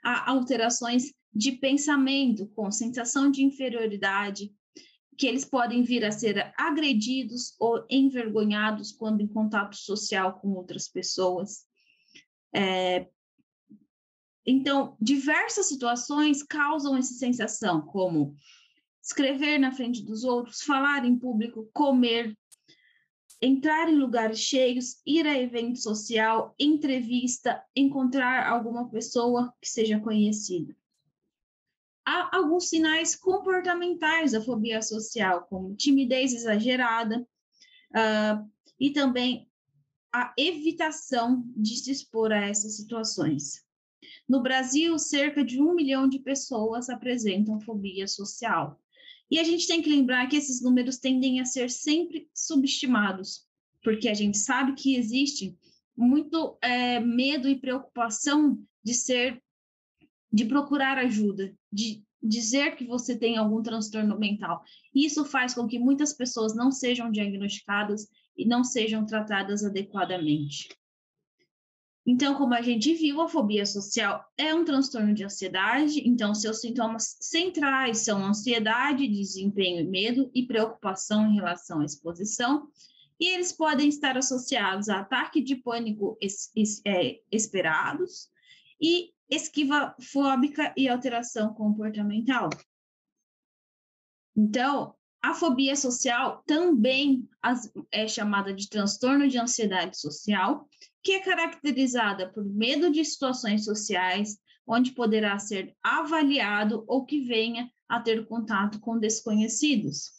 Há 0.04 0.30
alterações 0.30 1.12
de 1.34 1.52
pensamento, 1.52 2.46
com 2.48 2.70
sensação 2.70 3.30
de 3.30 3.42
inferioridade, 3.42 4.54
que 5.16 5.26
eles 5.26 5.44
podem 5.44 5.82
vir 5.82 6.04
a 6.04 6.10
ser 6.10 6.52
agredidos 6.56 7.54
ou 7.58 7.84
envergonhados 7.88 8.92
quando 8.92 9.20
em 9.20 9.26
contato 9.26 9.76
social 9.76 10.38
com 10.40 10.48
outras 10.50 10.88
pessoas. 10.88 11.64
É, 12.54 13.06
então, 14.46 14.96
diversas 15.00 15.66
situações 15.66 16.42
causam 16.42 16.96
essa 16.96 17.14
sensação, 17.14 17.80
como 17.82 18.34
escrever 19.02 19.58
na 19.58 19.72
frente 19.72 20.04
dos 20.04 20.24
outros, 20.24 20.62
falar 20.62 21.04
em 21.04 21.18
público, 21.18 21.68
comer, 21.72 22.36
entrar 23.40 23.88
em 23.88 23.96
lugares 23.96 24.38
cheios, 24.38 25.00
ir 25.06 25.26
a 25.26 25.38
evento 25.38 25.78
social, 25.78 26.54
entrevista, 26.58 27.62
encontrar 27.74 28.48
alguma 28.48 28.88
pessoa 28.88 29.52
que 29.60 29.68
seja 29.68 30.00
conhecida. 30.00 30.74
Há 32.06 32.36
alguns 32.36 32.68
sinais 32.68 33.16
comportamentais 33.16 34.32
da 34.32 34.40
fobia 34.40 34.80
social, 34.80 35.46
como 35.48 35.74
timidez 35.74 36.32
exagerada 36.32 37.26
uh, 37.90 38.50
e 38.78 38.90
também 38.92 39.50
a 40.12 40.32
evitação 40.38 41.44
de 41.56 41.76
se 41.76 41.90
expor 41.90 42.32
a 42.32 42.46
essas 42.46 42.76
situações. 42.76 43.66
No 44.28 44.42
Brasil, 44.42 44.98
cerca 44.98 45.44
de 45.44 45.60
um 45.60 45.74
milhão 45.74 46.08
de 46.08 46.18
pessoas 46.18 46.88
apresentam 46.88 47.60
fobia 47.60 48.06
social. 48.06 48.80
E 49.30 49.38
a 49.38 49.44
gente 49.44 49.66
tem 49.66 49.82
que 49.82 49.90
lembrar 49.90 50.28
que 50.28 50.36
esses 50.36 50.62
números 50.62 50.98
tendem 50.98 51.40
a 51.40 51.44
ser 51.44 51.68
sempre 51.68 52.28
subestimados, 52.32 53.44
porque 53.82 54.08
a 54.08 54.14
gente 54.14 54.38
sabe 54.38 54.74
que 54.74 54.96
existe 54.96 55.56
muito 55.96 56.56
é, 56.60 57.00
medo 57.00 57.48
e 57.48 57.58
preocupação 57.58 58.62
de 58.82 58.94
ser, 58.94 59.42
de 60.36 60.44
procurar 60.44 60.98
ajuda, 60.98 61.56
de 61.72 62.04
dizer 62.22 62.76
que 62.76 62.84
você 62.84 63.16
tem 63.16 63.38
algum 63.38 63.62
transtorno 63.62 64.18
mental. 64.18 64.62
Isso 64.94 65.24
faz 65.24 65.54
com 65.54 65.66
que 65.66 65.78
muitas 65.78 66.12
pessoas 66.12 66.54
não 66.54 66.70
sejam 66.70 67.10
diagnosticadas 67.10 68.06
e 68.36 68.44
não 68.44 68.62
sejam 68.62 69.06
tratadas 69.06 69.64
adequadamente. 69.64 70.68
Então, 72.06 72.34
como 72.34 72.52
a 72.52 72.60
gente 72.60 72.92
viu, 72.92 73.22
a 73.22 73.28
fobia 73.28 73.64
social 73.64 74.30
é 74.36 74.54
um 74.54 74.62
transtorno 74.62 75.14
de 75.14 75.24
ansiedade, 75.24 76.06
então 76.06 76.34
seus 76.34 76.60
sintomas 76.60 77.16
centrais 77.18 78.00
são 78.00 78.22
ansiedade, 78.22 79.08
desempenho 79.08 79.90
medo 79.90 80.30
e 80.34 80.46
preocupação 80.46 81.26
em 81.26 81.34
relação 81.36 81.80
à 81.80 81.84
exposição, 81.86 82.68
e 83.18 83.30
eles 83.30 83.52
podem 83.52 83.88
estar 83.88 84.18
associados 84.18 84.90
a 84.90 85.00
ataque 85.00 85.40
de 85.40 85.56
pânico 85.56 86.18
es, 86.20 86.50
es, 86.54 86.82
é, 86.84 87.20
esperados 87.32 88.28
e 88.78 89.15
esquiva 89.30 89.94
fóbica 90.00 90.72
e 90.76 90.88
alteração 90.88 91.52
comportamental. 91.54 92.48
Então, 94.36 94.94
a 95.22 95.34
fobia 95.34 95.74
social 95.74 96.42
também 96.46 97.28
é 97.90 98.06
chamada 98.06 98.52
de 98.52 98.68
transtorno 98.68 99.26
de 99.28 99.38
ansiedade 99.38 99.98
social, 99.98 100.68
que 101.02 101.12
é 101.12 101.20
caracterizada 101.20 102.30
por 102.30 102.44
medo 102.44 102.90
de 102.90 103.04
situações 103.04 103.64
sociais, 103.64 104.38
onde 104.66 104.92
poderá 104.92 105.38
ser 105.38 105.74
avaliado 105.82 106.84
ou 106.86 107.04
que 107.04 107.22
venha 107.22 107.70
a 107.88 108.00
ter 108.00 108.26
contato 108.26 108.78
com 108.80 108.98
desconhecidos. 108.98 110.10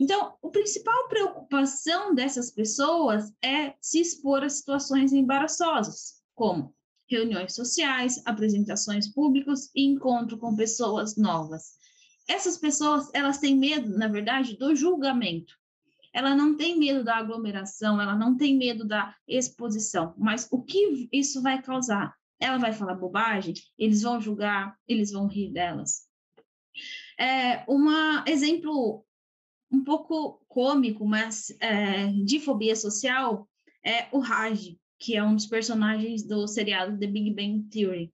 Então, 0.00 0.36
a 0.42 0.48
principal 0.48 1.08
preocupação 1.08 2.14
dessas 2.14 2.52
pessoas 2.52 3.32
é 3.42 3.74
se 3.80 4.00
expor 4.00 4.44
a 4.44 4.48
situações 4.48 5.12
embaraçosas, 5.12 6.22
como 6.34 6.74
reuniões 7.08 7.54
sociais, 7.54 8.20
apresentações 8.24 9.08
públicas 9.08 9.70
e 9.74 9.84
encontro 9.86 10.38
com 10.38 10.54
pessoas 10.54 11.16
novas 11.16 11.78
essas 12.28 12.58
pessoas, 12.58 13.08
elas 13.14 13.38
têm 13.38 13.56
medo, 13.56 13.88
na 13.96 14.06
verdade, 14.06 14.56
do 14.56 14.76
julgamento. 14.76 15.56
ela 16.12 16.34
não 16.34 16.56
tem 16.56 16.76
medo 16.78 17.04
da 17.04 17.16
aglomeração, 17.16 18.00
ela 18.00 18.14
não 18.14 18.36
tem 18.36 18.56
medo 18.56 18.84
da 18.84 19.14
exposição, 19.26 20.14
mas 20.16 20.48
o 20.50 20.62
que 20.62 21.08
isso 21.12 21.40
vai 21.42 21.62
causar? 21.62 22.14
Ela 22.40 22.58
vai 22.58 22.72
falar 22.72 22.94
bobagem, 22.94 23.54
eles 23.78 24.02
vão 24.02 24.20
julgar, 24.20 24.76
eles 24.86 25.12
vão 25.12 25.26
rir 25.26 25.52
delas. 25.52 26.08
É, 27.18 27.64
um 27.68 27.88
exemplo 28.26 29.04
um 29.70 29.84
pouco 29.84 30.42
cômico, 30.48 31.06
mas 31.06 31.54
é, 31.60 32.06
de 32.24 32.40
fobia 32.40 32.74
social 32.74 33.48
é 33.84 34.08
o 34.10 34.18
Raj, 34.18 34.76
que 34.98 35.16
é 35.16 35.22
um 35.22 35.34
dos 35.34 35.46
personagens 35.46 36.22
do 36.22 36.46
seriado 36.46 36.98
The 36.98 37.06
Big 37.06 37.34
Bang 37.34 37.62
Theory. 37.70 38.12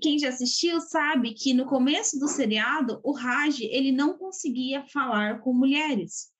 Quem 0.00 0.18
já 0.18 0.28
assistiu 0.28 0.80
sabe 0.80 1.34
que 1.34 1.52
no 1.52 1.66
começo 1.66 2.18
do 2.18 2.28
seriado, 2.28 3.00
o 3.02 3.12
Raj 3.12 3.60
ele 3.60 3.90
não 3.90 4.16
conseguia 4.16 4.84
falar 4.86 5.40
com 5.40 5.52
mulheres. 5.52 6.30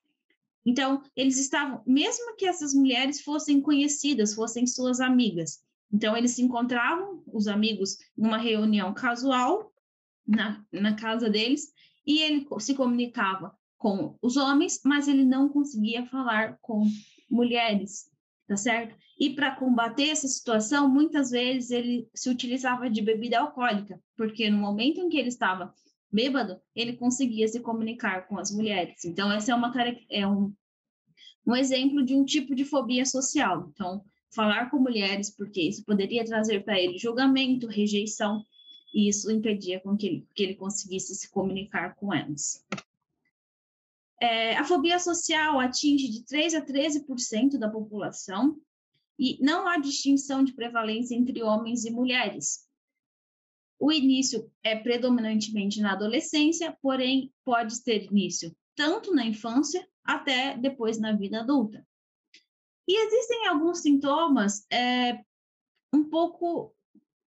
Então, 0.64 1.02
eles 1.16 1.38
estavam, 1.38 1.82
mesmo 1.86 2.36
que 2.36 2.46
essas 2.46 2.74
mulheres 2.74 3.22
fossem 3.22 3.60
conhecidas, 3.60 4.34
fossem 4.34 4.66
suas 4.66 5.00
amigas. 5.00 5.62
Então, 5.92 6.16
eles 6.16 6.32
se 6.32 6.42
encontravam, 6.42 7.22
os 7.26 7.48
amigos, 7.48 7.96
numa 8.16 8.36
reunião 8.36 8.94
casual 8.94 9.72
na, 10.26 10.64
na 10.70 10.94
casa 10.94 11.28
deles, 11.28 11.72
e 12.06 12.20
ele 12.20 12.46
se 12.58 12.74
comunicava 12.74 13.56
com 13.76 14.16
os 14.20 14.36
homens, 14.36 14.80
mas 14.84 15.08
ele 15.08 15.24
não 15.24 15.48
conseguia 15.48 16.06
falar 16.06 16.58
com 16.60 16.84
mulheres, 17.30 18.10
tá 18.46 18.56
certo? 18.56 18.94
E 19.20 19.28
para 19.34 19.54
combater 19.54 20.08
essa 20.08 20.26
situação, 20.26 20.88
muitas 20.88 21.30
vezes 21.30 21.70
ele 21.70 22.08
se 22.14 22.30
utilizava 22.30 22.88
de 22.88 23.02
bebida 23.02 23.38
alcoólica, 23.38 24.02
porque 24.16 24.48
no 24.48 24.56
momento 24.56 24.98
em 24.98 25.10
que 25.10 25.18
ele 25.18 25.28
estava 25.28 25.74
bêbado, 26.10 26.58
ele 26.74 26.96
conseguia 26.96 27.46
se 27.46 27.60
comunicar 27.60 28.26
com 28.26 28.38
as 28.38 28.50
mulheres. 28.50 29.04
Então, 29.04 29.30
essa 29.30 29.52
é, 29.52 29.54
uma, 29.54 29.70
é 30.08 30.26
um, 30.26 30.54
um 31.46 31.54
exemplo 31.54 32.02
de 32.02 32.14
um 32.14 32.24
tipo 32.24 32.54
de 32.54 32.64
fobia 32.64 33.04
social. 33.04 33.70
Então, 33.74 34.02
falar 34.34 34.70
com 34.70 34.78
mulheres, 34.78 35.28
porque 35.36 35.60
isso 35.60 35.84
poderia 35.84 36.24
trazer 36.24 36.64
para 36.64 36.80
ele 36.80 36.96
julgamento, 36.96 37.66
rejeição, 37.66 38.42
e 38.94 39.06
isso 39.06 39.30
impedia 39.30 39.80
com 39.80 39.98
que 39.98 40.06
ele, 40.06 40.26
que 40.34 40.42
ele 40.42 40.54
conseguisse 40.54 41.14
se 41.14 41.30
comunicar 41.30 41.94
com 41.94 42.12
elas. 42.14 42.64
É, 44.18 44.56
a 44.56 44.64
fobia 44.64 44.98
social 44.98 45.60
atinge 45.60 46.08
de 46.08 46.24
3 46.24 46.54
a 46.54 46.64
13% 46.64 47.58
da 47.58 47.68
população 47.68 48.58
e 49.20 49.36
não 49.38 49.68
há 49.68 49.76
distinção 49.76 50.42
de 50.42 50.54
prevalência 50.54 51.14
entre 51.14 51.42
homens 51.42 51.84
e 51.84 51.90
mulheres. 51.90 52.66
O 53.78 53.92
início 53.92 54.50
é 54.62 54.74
predominantemente 54.74 55.78
na 55.80 55.92
adolescência, 55.92 56.74
porém 56.80 57.30
pode 57.44 57.84
ter 57.84 58.04
início 58.04 58.56
tanto 58.74 59.14
na 59.14 59.26
infância 59.26 59.86
até 60.02 60.56
depois 60.56 60.98
na 60.98 61.12
vida 61.12 61.40
adulta. 61.40 61.86
E 62.88 63.06
existem 63.06 63.46
alguns 63.46 63.80
sintomas 63.80 64.66
é, 64.72 65.22
um 65.92 66.04
pouco 66.04 66.74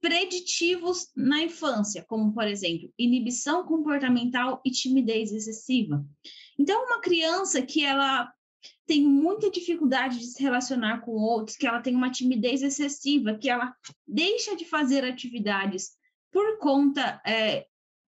preditivos 0.01 1.11
na 1.15 1.43
infância, 1.43 2.03
como, 2.03 2.33
por 2.33 2.47
exemplo, 2.47 2.91
inibição 2.97 3.65
comportamental 3.65 4.59
e 4.65 4.71
timidez 4.71 5.31
excessiva. 5.31 6.03
Então, 6.57 6.85
uma 6.85 6.99
criança 7.01 7.61
que 7.61 7.85
ela 7.85 8.33
tem 8.85 9.03
muita 9.03 9.49
dificuldade 9.49 10.19
de 10.19 10.25
se 10.25 10.41
relacionar 10.41 11.01
com 11.01 11.11
outros, 11.11 11.55
que 11.55 11.67
ela 11.67 11.81
tem 11.81 11.95
uma 11.95 12.11
timidez 12.11 12.61
excessiva, 12.61 13.37
que 13.37 13.49
ela 13.49 13.75
deixa 14.07 14.55
de 14.55 14.65
fazer 14.65 15.03
atividades 15.03 15.91
por 16.31 16.57
conta 16.57 17.21
é, 17.25 17.67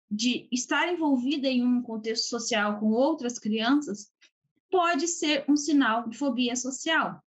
de 0.09 0.47
estar 0.51 0.91
envolvida 0.91 1.47
em 1.47 1.63
um 1.63 1.81
contexto 1.81 2.29
social 2.29 2.79
com 2.79 2.91
outras 2.91 3.39
crianças, 3.39 4.11
pode 4.69 5.07
ser 5.07 5.45
um 5.47 5.55
sinal 5.55 6.09
de 6.09 6.17
fobia 6.17 6.55
social. 6.55 7.21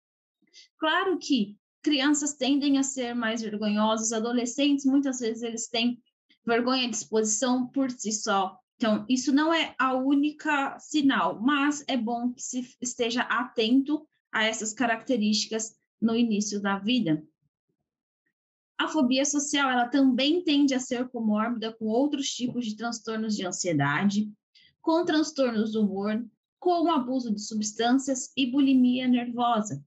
Claro 0.79 1.19
que 1.19 1.57
crianças 1.83 2.35
tendem 2.35 2.79
a 2.79 2.83
ser 2.83 3.15
mais 3.15 3.43
vergonhosos, 3.43 4.13
adolescentes 4.13 4.85
muitas 4.85 5.21
vezes 5.21 5.43
eles 5.43 5.69
têm 5.69 6.01
vergonha 6.47 6.89
de 6.89 6.97
exposição 6.97 7.67
por 7.67 7.91
si 7.91 8.13
só, 8.13 8.59
então, 8.85 9.07
isso 9.09 9.33
não 9.33 9.51
é 9.51 9.75
a 9.79 9.95
única 9.95 10.79
sinal, 10.79 11.41
mas 11.41 11.83
é 11.89 11.97
bom 11.97 12.35
que 12.35 12.43
se 12.43 12.77
esteja 12.83 13.23
atento 13.23 14.07
a 14.31 14.45
essas 14.45 14.75
características 14.75 15.75
no 15.99 16.15
início 16.15 16.61
da 16.61 16.79
vida. 16.79 17.27
A 18.77 18.87
fobia 18.87 19.25
social, 19.25 19.71
ela 19.71 19.89
também 19.89 20.45
tende 20.45 20.75
a 20.75 20.79
ser 20.79 21.09
comórbida 21.09 21.73
com 21.73 21.87
outros 21.87 22.29
tipos 22.29 22.67
de 22.67 22.77
transtornos 22.77 23.35
de 23.35 23.47
ansiedade, 23.47 24.31
com 24.83 25.03
transtornos 25.03 25.73
do 25.73 25.81
humor, 25.87 26.23
com 26.61 26.93
abuso 26.93 27.35
de 27.35 27.41
substâncias 27.41 28.35
e 28.37 28.45
bulimia 28.51 29.09
nervosa. 29.09 29.83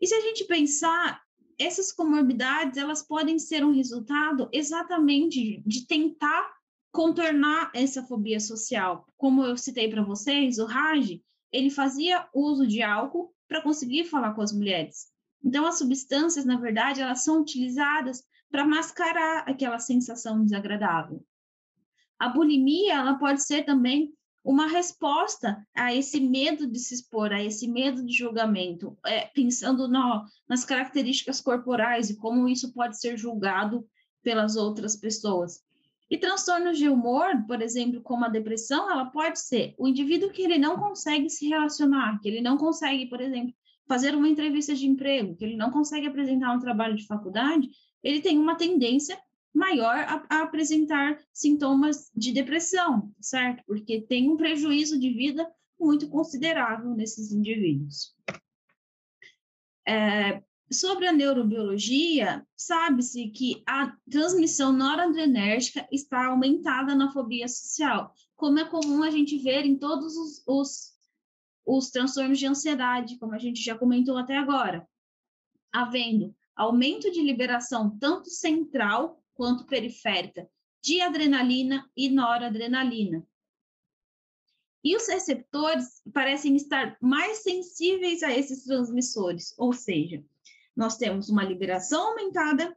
E 0.00 0.06
se 0.08 0.14
a 0.16 0.20
gente 0.20 0.46
pensar, 0.46 1.22
essas 1.56 1.92
comorbidades, 1.92 2.76
elas 2.76 3.06
podem 3.06 3.38
ser 3.38 3.64
um 3.64 3.72
resultado 3.72 4.48
exatamente 4.52 5.62
de 5.64 5.86
tentar 5.86 6.60
contornar 6.92 7.70
essa 7.74 8.02
fobia 8.02 8.38
social. 8.38 9.08
Como 9.16 9.42
eu 9.42 9.56
citei 9.56 9.88
para 9.88 10.04
vocês, 10.04 10.58
o 10.58 10.66
Raj, 10.66 11.20
ele 11.50 11.70
fazia 11.70 12.28
uso 12.34 12.66
de 12.66 12.82
álcool 12.82 13.34
para 13.48 13.62
conseguir 13.62 14.04
falar 14.04 14.34
com 14.34 14.42
as 14.42 14.52
mulheres. 14.52 15.10
Então, 15.42 15.66
as 15.66 15.78
substâncias, 15.78 16.44
na 16.44 16.56
verdade, 16.56 17.00
elas 17.00 17.24
são 17.24 17.40
utilizadas 17.40 18.22
para 18.50 18.66
mascarar 18.66 19.48
aquela 19.48 19.78
sensação 19.78 20.44
desagradável. 20.44 21.24
A 22.18 22.28
bulimia, 22.28 22.94
ela 22.94 23.18
pode 23.18 23.42
ser 23.42 23.64
também 23.64 24.12
uma 24.44 24.66
resposta 24.66 25.66
a 25.74 25.94
esse 25.94 26.20
medo 26.20 26.66
de 26.66 26.78
se 26.78 26.94
expor, 26.94 27.32
a 27.32 27.42
esse 27.42 27.66
medo 27.66 28.04
de 28.04 28.12
julgamento, 28.12 28.96
é, 29.06 29.26
pensando 29.26 29.88
no, 29.88 30.24
nas 30.48 30.64
características 30.64 31.40
corporais 31.40 32.10
e 32.10 32.16
como 32.16 32.48
isso 32.48 32.72
pode 32.72 33.00
ser 33.00 33.16
julgado 33.16 33.86
pelas 34.22 34.56
outras 34.56 34.96
pessoas. 34.96 35.62
E 36.10 36.18
transtornos 36.18 36.76
de 36.76 36.88
humor, 36.88 37.44
por 37.46 37.62
exemplo, 37.62 38.02
como 38.02 38.24
a 38.24 38.28
depressão, 38.28 38.90
ela 38.90 39.06
pode 39.06 39.40
ser 39.40 39.74
o 39.78 39.88
indivíduo 39.88 40.30
que 40.30 40.42
ele 40.42 40.58
não 40.58 40.76
consegue 40.76 41.30
se 41.30 41.48
relacionar, 41.48 42.20
que 42.20 42.28
ele 42.28 42.40
não 42.40 42.58
consegue, 42.58 43.06
por 43.06 43.20
exemplo, 43.20 43.54
fazer 43.86 44.14
uma 44.14 44.28
entrevista 44.28 44.74
de 44.74 44.86
emprego, 44.86 45.34
que 45.36 45.44
ele 45.44 45.56
não 45.56 45.70
consegue 45.70 46.06
apresentar 46.06 46.54
um 46.54 46.60
trabalho 46.60 46.96
de 46.96 47.06
faculdade, 47.06 47.70
ele 48.02 48.20
tem 48.20 48.38
uma 48.38 48.56
tendência 48.56 49.18
maior 49.54 49.96
a, 49.96 50.24
a 50.28 50.42
apresentar 50.42 51.18
sintomas 51.32 52.10
de 52.14 52.32
depressão, 52.32 53.12
certo? 53.20 53.62
Porque 53.66 54.00
tem 54.00 54.30
um 54.30 54.36
prejuízo 54.36 54.98
de 54.98 55.10
vida 55.10 55.50
muito 55.78 56.08
considerável 56.08 56.90
nesses 56.94 57.32
indivíduos. 57.32 58.14
É, 59.86 60.42
Sobre 60.72 61.06
a 61.06 61.12
neurobiologia, 61.12 62.46
sabe-se 62.56 63.28
que 63.28 63.62
a 63.66 63.94
transmissão 64.10 64.72
noradrenérgica 64.72 65.86
está 65.92 66.26
aumentada 66.26 66.94
na 66.94 67.12
fobia 67.12 67.46
social, 67.46 68.14
como 68.34 68.58
é 68.58 68.64
comum 68.64 69.02
a 69.02 69.10
gente 69.10 69.36
ver 69.36 69.66
em 69.66 69.76
todos 69.76 70.16
os, 70.16 70.42
os, 70.46 70.92
os 71.66 71.90
transtornos 71.90 72.38
de 72.38 72.46
ansiedade, 72.46 73.18
como 73.18 73.34
a 73.34 73.38
gente 73.38 73.62
já 73.62 73.76
comentou 73.76 74.16
até 74.16 74.36
agora, 74.36 74.88
havendo 75.70 76.34
aumento 76.56 77.10
de 77.10 77.20
liberação 77.20 77.98
tanto 77.98 78.30
central 78.30 79.22
quanto 79.34 79.66
periférica 79.66 80.48
de 80.82 81.02
adrenalina 81.02 81.86
e 81.94 82.08
noradrenalina. 82.08 83.26
E 84.82 84.96
os 84.96 85.06
receptores 85.06 86.02
parecem 86.12 86.56
estar 86.56 86.96
mais 87.00 87.38
sensíveis 87.38 88.22
a 88.22 88.32
esses 88.32 88.64
transmissores, 88.64 89.54
ou 89.56 89.72
seja, 89.72 90.24
nós 90.76 90.96
temos 90.96 91.28
uma 91.28 91.44
liberação 91.44 92.08
aumentada 92.08 92.74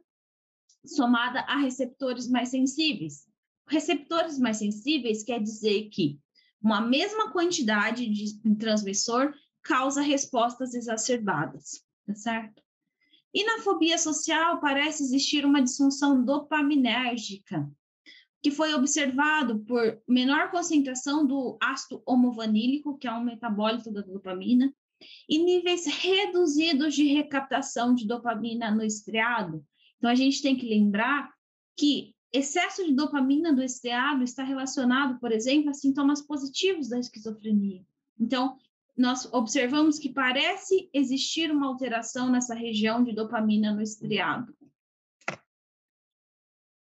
somada 0.84 1.40
a 1.40 1.56
receptores 1.58 2.28
mais 2.28 2.50
sensíveis. 2.50 3.26
Receptores 3.68 4.38
mais 4.38 4.58
sensíveis 4.58 5.22
quer 5.22 5.42
dizer 5.42 5.88
que 5.88 6.20
uma 6.62 6.80
mesma 6.80 7.32
quantidade 7.32 8.08
de 8.08 8.56
transmissor 8.56 9.34
causa 9.62 10.00
respostas 10.00 10.74
exacerbadas, 10.74 11.84
tá 12.06 12.14
certo? 12.14 12.62
E 13.34 13.44
na 13.44 13.62
fobia 13.62 13.98
social 13.98 14.60
parece 14.60 15.02
existir 15.02 15.44
uma 15.44 15.60
disfunção 15.60 16.24
dopaminérgica, 16.24 17.68
que 18.42 18.50
foi 18.50 18.72
observado 18.74 19.58
por 19.60 20.00
menor 20.08 20.50
concentração 20.50 21.26
do 21.26 21.58
ácido 21.60 22.02
homovanílico, 22.06 22.96
que 22.96 23.08
é 23.08 23.12
um 23.12 23.24
metabólito 23.24 23.90
da 23.92 24.00
dopamina, 24.00 24.72
e 25.28 25.38
níveis 25.38 25.86
reduzidos 25.86 26.94
de 26.94 27.04
recaptação 27.12 27.94
de 27.94 28.06
dopamina 28.06 28.70
no 28.70 28.84
estriado. 28.84 29.64
Então, 29.98 30.10
a 30.10 30.14
gente 30.14 30.42
tem 30.42 30.56
que 30.56 30.68
lembrar 30.68 31.32
que 31.76 32.14
excesso 32.32 32.84
de 32.84 32.94
dopamina 32.94 33.52
do 33.52 33.62
estriado 33.62 34.22
está 34.22 34.42
relacionado, 34.42 35.18
por 35.18 35.32
exemplo, 35.32 35.70
a 35.70 35.74
sintomas 35.74 36.22
positivos 36.22 36.88
da 36.88 36.98
esquizofrenia. 36.98 37.84
Então, 38.18 38.56
nós 38.96 39.30
observamos 39.32 39.98
que 39.98 40.08
parece 40.08 40.88
existir 40.92 41.50
uma 41.50 41.66
alteração 41.66 42.30
nessa 42.30 42.54
região 42.54 43.04
de 43.04 43.12
dopamina 43.12 43.74
no 43.74 43.82
estriado. 43.82 44.56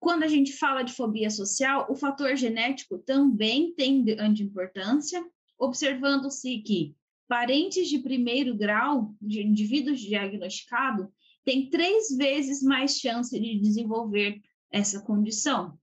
Quando 0.00 0.22
a 0.22 0.28
gente 0.28 0.52
fala 0.54 0.82
de 0.82 0.92
fobia 0.92 1.30
social, 1.30 1.86
o 1.90 1.94
fator 1.94 2.34
genético 2.34 2.98
também 2.98 3.72
tem 3.74 4.02
grande 4.02 4.42
importância, 4.42 5.24
observando-se 5.58 6.58
que 6.58 6.96
parentes 7.30 7.88
de 7.88 8.00
primeiro 8.00 8.56
grau 8.56 9.14
de 9.22 9.40
indivíduos 9.40 10.00
diagnosticados 10.00 11.06
têm 11.44 11.70
três 11.70 12.08
vezes 12.16 12.60
mais 12.60 12.98
chance 12.98 13.38
de 13.38 13.60
desenvolver 13.60 14.42
essa 14.68 15.00
condição. 15.00 15.78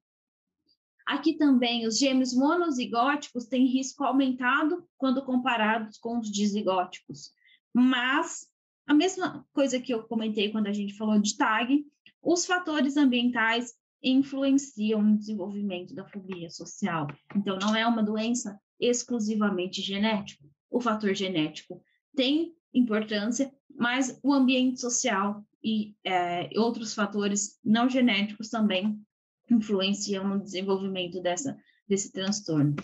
Aqui 1.06 1.38
também, 1.38 1.88
os 1.88 1.98
gêmeos 1.98 2.34
monozigóticos 2.34 3.46
têm 3.46 3.66
risco 3.66 4.04
aumentado 4.04 4.86
quando 4.98 5.24
comparados 5.24 5.98
com 5.98 6.20
os 6.20 6.30
dizigóticos. 6.30 7.32
Mas, 7.74 8.46
a 8.86 8.94
mesma 8.94 9.48
coisa 9.54 9.80
que 9.80 9.94
eu 9.94 10.04
comentei 10.04 10.52
quando 10.52 10.68
a 10.68 10.74
gente 10.74 10.98
falou 10.98 11.18
de 11.18 11.38
TAG, 11.38 11.86
os 12.22 12.46
fatores 12.46 12.98
ambientais 12.98 13.74
influenciam 14.04 15.02
no 15.02 15.18
desenvolvimento 15.18 15.96
da 15.96 16.06
fobia 16.06 16.50
social. 16.50 17.08
Então, 17.34 17.58
não 17.58 17.74
é 17.74 17.88
uma 17.88 18.04
doença 18.04 18.60
exclusivamente 18.78 19.82
genética. 19.82 20.46
O 20.70 20.80
fator 20.80 21.14
genético 21.14 21.82
tem 22.16 22.56
importância, 22.74 23.54
mas 23.76 24.20
o 24.24 24.34
ambiente 24.34 24.80
social 24.80 25.46
e 25.64 25.96
é, 26.04 26.50
outros 26.58 26.94
fatores 26.94 27.60
não 27.64 27.90
genéticos 27.90 28.50
também 28.50 29.00
influenciam 29.50 30.28
no 30.28 30.42
desenvolvimento 30.42 31.22
dessa, 31.22 31.58
desse 31.88 32.12
transtorno. 32.12 32.76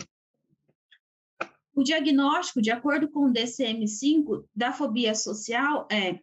O 1.74 1.82
diagnóstico, 1.82 2.62
de 2.62 2.70
acordo 2.70 3.08
com 3.08 3.26
o 3.26 3.32
DCM-5, 3.32 4.44
da 4.54 4.72
fobia 4.72 5.14
social 5.14 5.88
é 5.90 6.20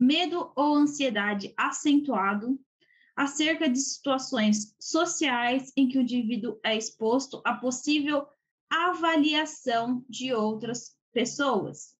medo 0.00 0.50
ou 0.56 0.74
ansiedade 0.74 1.52
acentuado 1.56 2.58
acerca 3.14 3.68
de 3.68 3.78
situações 3.78 4.74
sociais 4.80 5.72
em 5.76 5.88
que 5.88 5.98
o 5.98 6.00
indivíduo 6.00 6.58
é 6.64 6.76
exposto 6.76 7.40
a 7.44 7.54
possível 7.54 8.26
avaliação 8.68 10.04
de 10.08 10.32
outras 10.32 10.96
pessoas, 11.14 11.96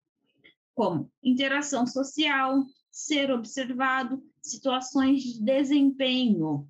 como 0.74 1.10
interação 1.22 1.86
social, 1.86 2.66
ser 2.90 3.30
observado, 3.30 4.22
situações 4.42 5.22
de 5.22 5.42
desempenho. 5.42 6.68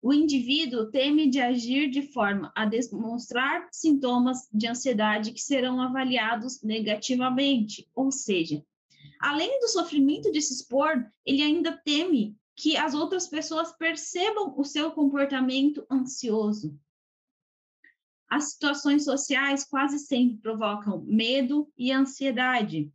O 0.00 0.14
indivíduo 0.14 0.90
teme 0.90 1.28
de 1.28 1.40
agir 1.40 1.90
de 1.90 2.02
forma 2.02 2.52
a 2.54 2.64
demonstrar 2.64 3.68
sintomas 3.72 4.48
de 4.52 4.68
ansiedade 4.68 5.32
que 5.32 5.40
serão 5.40 5.80
avaliados 5.82 6.62
negativamente, 6.62 7.88
ou 7.94 8.12
seja, 8.12 8.64
além 9.20 9.58
do 9.60 9.68
sofrimento 9.68 10.30
de 10.30 10.40
se 10.40 10.54
expor, 10.54 11.04
ele 11.26 11.42
ainda 11.42 11.76
teme 11.84 12.36
que 12.54 12.76
as 12.76 12.94
outras 12.94 13.28
pessoas 13.28 13.72
percebam 13.72 14.54
o 14.56 14.64
seu 14.64 14.90
comportamento 14.92 15.84
ansioso. 15.90 16.78
As 18.28 18.52
situações 18.52 19.04
sociais 19.04 19.64
quase 19.64 19.98
sempre 19.98 20.36
provocam 20.38 21.02
medo 21.06 21.70
e 21.78 21.90
ansiedade. 21.90 22.92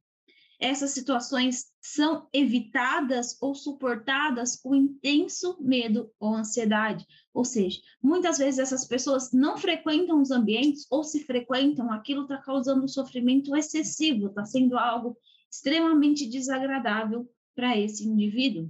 Essas 0.60 0.92
situações 0.92 1.66
são 1.82 2.30
evitadas 2.32 3.36
ou 3.42 3.54
suportadas 3.54 4.56
com 4.56 4.76
intenso 4.76 5.58
medo 5.60 6.12
ou 6.20 6.36
ansiedade. 6.36 7.06
Ou 7.34 7.44
seja, 7.44 7.82
muitas 8.02 8.38
vezes 8.38 8.60
essas 8.60 8.86
pessoas 8.86 9.34
não 9.34 9.58
frequentam 9.58 10.22
os 10.22 10.32
ambientes 10.32 10.86
ou 10.90 11.04
se 11.04 11.26
frequentam, 11.26 11.92
aquilo 11.92 12.22
está 12.24 12.38
causando 12.38 12.84
um 12.84 12.88
sofrimento 12.88 13.56
excessivo, 13.56 14.28
está 14.28 14.46
sendo 14.46 14.78
algo 14.78 15.18
extremamente 15.52 16.30
desagradável 16.30 17.30
para 17.56 17.78
esse 17.78 18.08
indivíduo 18.08 18.70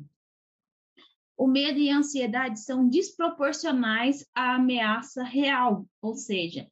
o 1.38 1.48
medo 1.48 1.80
e 1.80 1.90
a 1.90 1.98
ansiedade 1.98 2.60
são 2.60 2.88
desproporcionais 2.88 4.26
à 4.34 4.56
ameaça 4.56 5.24
real, 5.24 5.86
ou 6.02 6.16
seja, 6.16 6.70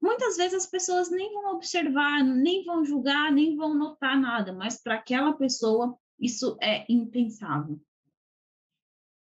muitas 0.00 0.36
vezes 0.36 0.64
as 0.64 0.66
pessoas 0.66 1.10
nem 1.10 1.32
vão 1.32 1.54
observar, 1.54 2.22
nem 2.22 2.64
vão 2.64 2.84
julgar, 2.84 3.32
nem 3.32 3.56
vão 3.56 3.74
notar 3.74 4.20
nada, 4.20 4.52
mas 4.52 4.82
para 4.82 4.94
aquela 4.94 5.32
pessoa 5.32 5.98
isso 6.18 6.56
é 6.60 6.84
impensável. 6.90 7.80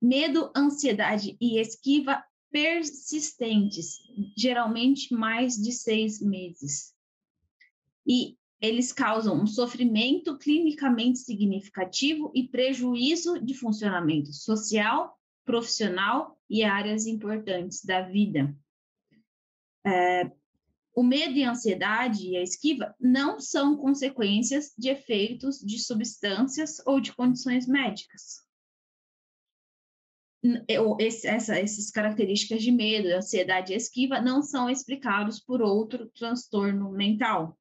Medo, 0.02 0.52
ansiedade 0.56 1.36
e 1.40 1.60
esquiva 1.60 2.24
persistentes, 2.52 3.98
geralmente 4.38 5.14
mais 5.14 5.56
de 5.56 5.72
seis 5.72 6.22
meses. 6.22 6.94
E 8.06 8.38
eles 8.62 8.92
causam 8.92 9.42
um 9.42 9.48
sofrimento 9.48 10.38
clinicamente 10.38 11.20
significativo 11.20 12.32
e 12.34 12.48
prejuízo 12.48 13.40
de 13.40 13.54
funcionamento 13.54 14.32
social, 14.34 15.20
profissional 15.44 16.40
e 16.50 16.64
áreas 16.64 17.06
importantes 17.06 17.84
da 17.84 18.02
vida. 18.02 18.56
É, 19.86 20.32
o 20.96 21.04
medo 21.04 21.38
e 21.38 21.44
a 21.44 21.52
ansiedade 21.52 22.30
e 22.30 22.38
a 22.38 22.42
esquiva 22.42 22.96
não 23.00 23.40
são 23.40 23.76
consequências 23.76 24.74
de 24.78 24.90
efeitos 24.90 25.60
de 25.60 25.78
substâncias 25.78 26.82
ou 26.86 27.02
de 27.02 27.14
condições 27.14 27.68
médicas. 27.68 28.46
Esse, 31.00 31.28
essa, 31.28 31.58
essas 31.58 31.90
características 31.90 32.62
de 32.64 32.72
medo, 32.72 33.10
ansiedade 33.10 33.74
e 33.74 33.76
esquiva 33.76 34.22
não 34.22 34.42
são 34.42 34.70
explicados 34.70 35.40
por 35.40 35.62
outro 35.62 36.08
transtorno 36.12 36.92
mental. 36.92 37.58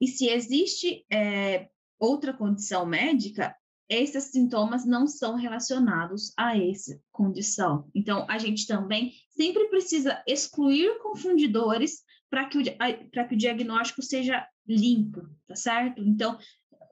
E 0.00 0.06
se 0.06 0.28
existe 0.28 1.04
é, 1.10 1.68
outra 1.98 2.32
condição 2.32 2.84
médica, 2.84 3.54
esses 3.88 4.24
sintomas 4.24 4.84
não 4.84 5.06
são 5.06 5.36
relacionados 5.36 6.32
a 6.36 6.58
essa 6.58 7.00
condição. 7.12 7.88
Então, 7.94 8.26
a 8.28 8.36
gente 8.38 8.66
também 8.66 9.12
sempre 9.30 9.68
precisa 9.68 10.22
excluir 10.26 10.98
confundidores 10.98 12.02
para 12.28 12.46
que, 12.46 12.58
que 12.62 13.34
o 13.34 13.38
diagnóstico 13.38 14.02
seja 14.02 14.46
limpo, 14.66 15.22
tá 15.46 15.54
certo? 15.54 16.02
Então, 16.02 16.36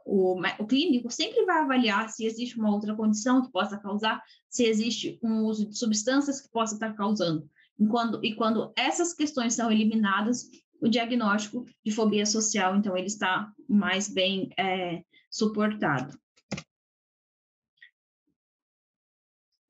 o, 0.07 0.40
o, 0.59 0.67
clínico 0.67 1.11
sempre 1.11 1.45
vai 1.45 1.62
avaliar 1.62 2.09
se 2.11 2.25
existe 2.25 2.59
uma 2.59 2.71
outra 2.71 2.95
condição 2.95 3.43
que 3.43 3.51
possa 3.51 3.79
causar, 3.79 4.23
se 4.49 4.64
existe 4.64 5.19
um 5.23 5.45
uso 5.45 5.69
de 5.69 5.77
substâncias 5.77 6.40
que 6.40 6.51
possa 6.51 6.75
estar 6.75 6.95
causando. 6.95 7.49
E 7.79 7.87
quando, 7.87 8.25
e 8.25 8.35
quando 8.35 8.73
essas 8.77 9.12
questões 9.14 9.55
são 9.55 9.71
eliminadas, 9.71 10.49
o 10.85 10.88
diagnóstico 10.88 11.64
de 11.83 11.90
fobia 11.90 12.27
social, 12.27 12.77
então 12.77 12.94
ele 12.94 13.07
está 13.07 13.51
mais 13.66 14.07
bem 14.07 14.51
é, 14.59 15.03
suportado. 15.31 16.14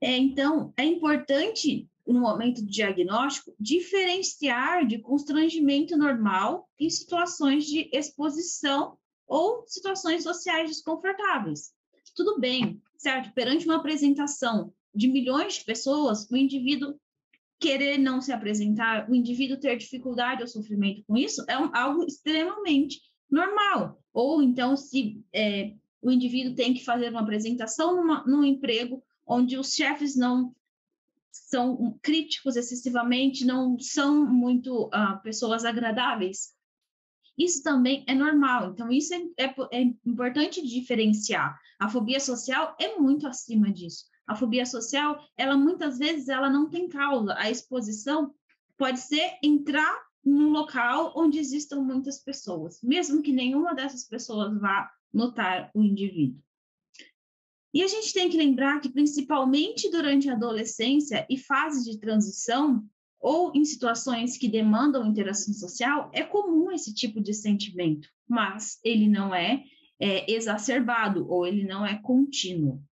É, 0.02 0.16
então, 0.18 0.74
é 0.76 0.82
importante, 0.84 1.88
no 2.04 2.20
momento 2.20 2.62
do 2.62 2.70
diagnóstico, 2.70 3.54
diferenciar 3.60 4.84
de 4.84 4.98
constrangimento 4.98 5.96
normal 5.96 6.68
em 6.80 6.90
situações 6.90 7.64
de 7.64 7.88
exposição 7.92 8.98
ou 9.24 9.64
situações 9.68 10.24
sociais 10.24 10.68
desconfortáveis. 10.68 11.72
Tudo 12.16 12.40
bem, 12.40 12.82
certo? 12.98 13.32
Perante 13.32 13.66
uma 13.66 13.76
apresentação 13.76 14.74
de 14.92 15.06
milhões 15.06 15.54
de 15.54 15.64
pessoas, 15.64 16.28
o 16.28 16.36
indivíduo 16.36 16.98
querer 17.64 17.96
não 17.96 18.20
se 18.20 18.30
apresentar, 18.30 19.08
o 19.08 19.14
indivíduo 19.14 19.56
ter 19.56 19.78
dificuldade 19.78 20.42
ou 20.42 20.46
sofrimento 20.46 21.02
com 21.06 21.16
isso, 21.16 21.42
é 21.48 21.58
um, 21.58 21.74
algo 21.74 22.04
extremamente 22.04 23.00
normal. 23.30 23.98
Ou 24.12 24.42
então, 24.42 24.76
se 24.76 25.24
é, 25.32 25.72
o 26.02 26.10
indivíduo 26.10 26.54
tem 26.54 26.74
que 26.74 26.84
fazer 26.84 27.08
uma 27.08 27.22
apresentação 27.22 27.96
numa, 27.96 28.22
num 28.26 28.44
emprego 28.44 29.02
onde 29.26 29.56
os 29.56 29.72
chefes 29.72 30.14
não 30.14 30.54
são 31.32 31.98
críticos 32.02 32.54
excessivamente, 32.54 33.46
não 33.46 33.78
são 33.78 34.26
muito 34.26 34.88
uh, 34.88 35.22
pessoas 35.22 35.64
agradáveis. 35.64 36.52
Isso 37.36 37.62
também 37.62 38.04
é 38.06 38.14
normal. 38.14 38.72
Então, 38.72 38.92
isso 38.92 39.14
é, 39.14 39.22
é, 39.38 39.54
é 39.72 39.82
importante 40.04 40.64
diferenciar. 40.64 41.58
A 41.80 41.88
fobia 41.88 42.20
social 42.20 42.76
é 42.78 42.98
muito 42.98 43.26
acima 43.26 43.72
disso. 43.72 44.04
A 44.26 44.34
fobia 44.34 44.64
social, 44.64 45.22
ela 45.36 45.56
muitas 45.56 45.98
vezes 45.98 46.28
ela 46.28 46.48
não 46.48 46.68
tem 46.68 46.88
causa. 46.88 47.34
A 47.36 47.50
exposição 47.50 48.34
pode 48.76 49.00
ser 49.00 49.38
entrar 49.42 50.02
num 50.24 50.50
local 50.50 51.12
onde 51.14 51.38
existam 51.38 51.80
muitas 51.80 52.18
pessoas, 52.22 52.80
mesmo 52.82 53.22
que 53.22 53.32
nenhuma 53.32 53.74
dessas 53.74 54.04
pessoas 54.04 54.58
vá 54.58 54.90
notar 55.12 55.70
o 55.74 55.82
indivíduo. 55.82 56.42
E 57.72 57.82
a 57.82 57.88
gente 57.88 58.12
tem 58.12 58.30
que 58.30 58.36
lembrar 58.36 58.80
que, 58.80 58.88
principalmente 58.88 59.90
durante 59.90 60.30
a 60.30 60.34
adolescência 60.34 61.26
e 61.28 61.36
fase 61.36 61.90
de 61.90 61.98
transição, 61.98 62.88
ou 63.20 63.52
em 63.54 63.64
situações 63.64 64.36
que 64.36 64.48
demandam 64.48 65.06
interação 65.06 65.52
social, 65.54 66.10
é 66.12 66.22
comum 66.22 66.70
esse 66.70 66.94
tipo 66.94 67.20
de 67.20 67.32
sentimento, 67.32 68.08
mas 68.28 68.78
ele 68.84 69.08
não 69.08 69.34
é, 69.34 69.64
é 69.98 70.30
exacerbado 70.30 71.26
ou 71.28 71.46
ele 71.46 71.64
não 71.64 71.84
é 71.84 71.98
contínuo. 72.00 72.82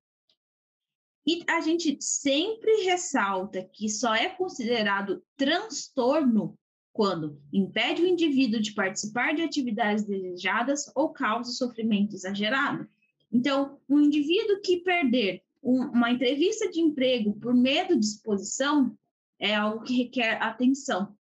E 1.26 1.44
a 1.48 1.60
gente 1.60 1.96
sempre 2.00 2.84
ressalta 2.84 3.62
que 3.72 3.88
só 3.88 4.14
é 4.14 4.28
considerado 4.28 5.22
transtorno 5.36 6.58
quando 6.92 7.40
impede 7.52 8.02
o 8.02 8.06
indivíduo 8.06 8.60
de 8.60 8.72
participar 8.72 9.34
de 9.34 9.42
atividades 9.42 10.04
desejadas 10.04 10.90
ou 10.94 11.10
causa 11.10 11.52
sofrimento 11.52 12.14
exagerado. 12.14 12.86
Então, 13.32 13.78
um 13.88 14.00
indivíduo 14.00 14.60
que 14.60 14.78
perder 14.78 15.42
um, 15.62 15.84
uma 15.84 16.10
entrevista 16.10 16.68
de 16.68 16.80
emprego 16.80 17.32
por 17.38 17.54
medo 17.54 17.98
de 17.98 18.04
exposição 18.04 18.96
é 19.38 19.54
algo 19.54 19.82
que 19.82 19.96
requer 19.96 20.42
atenção, 20.42 21.16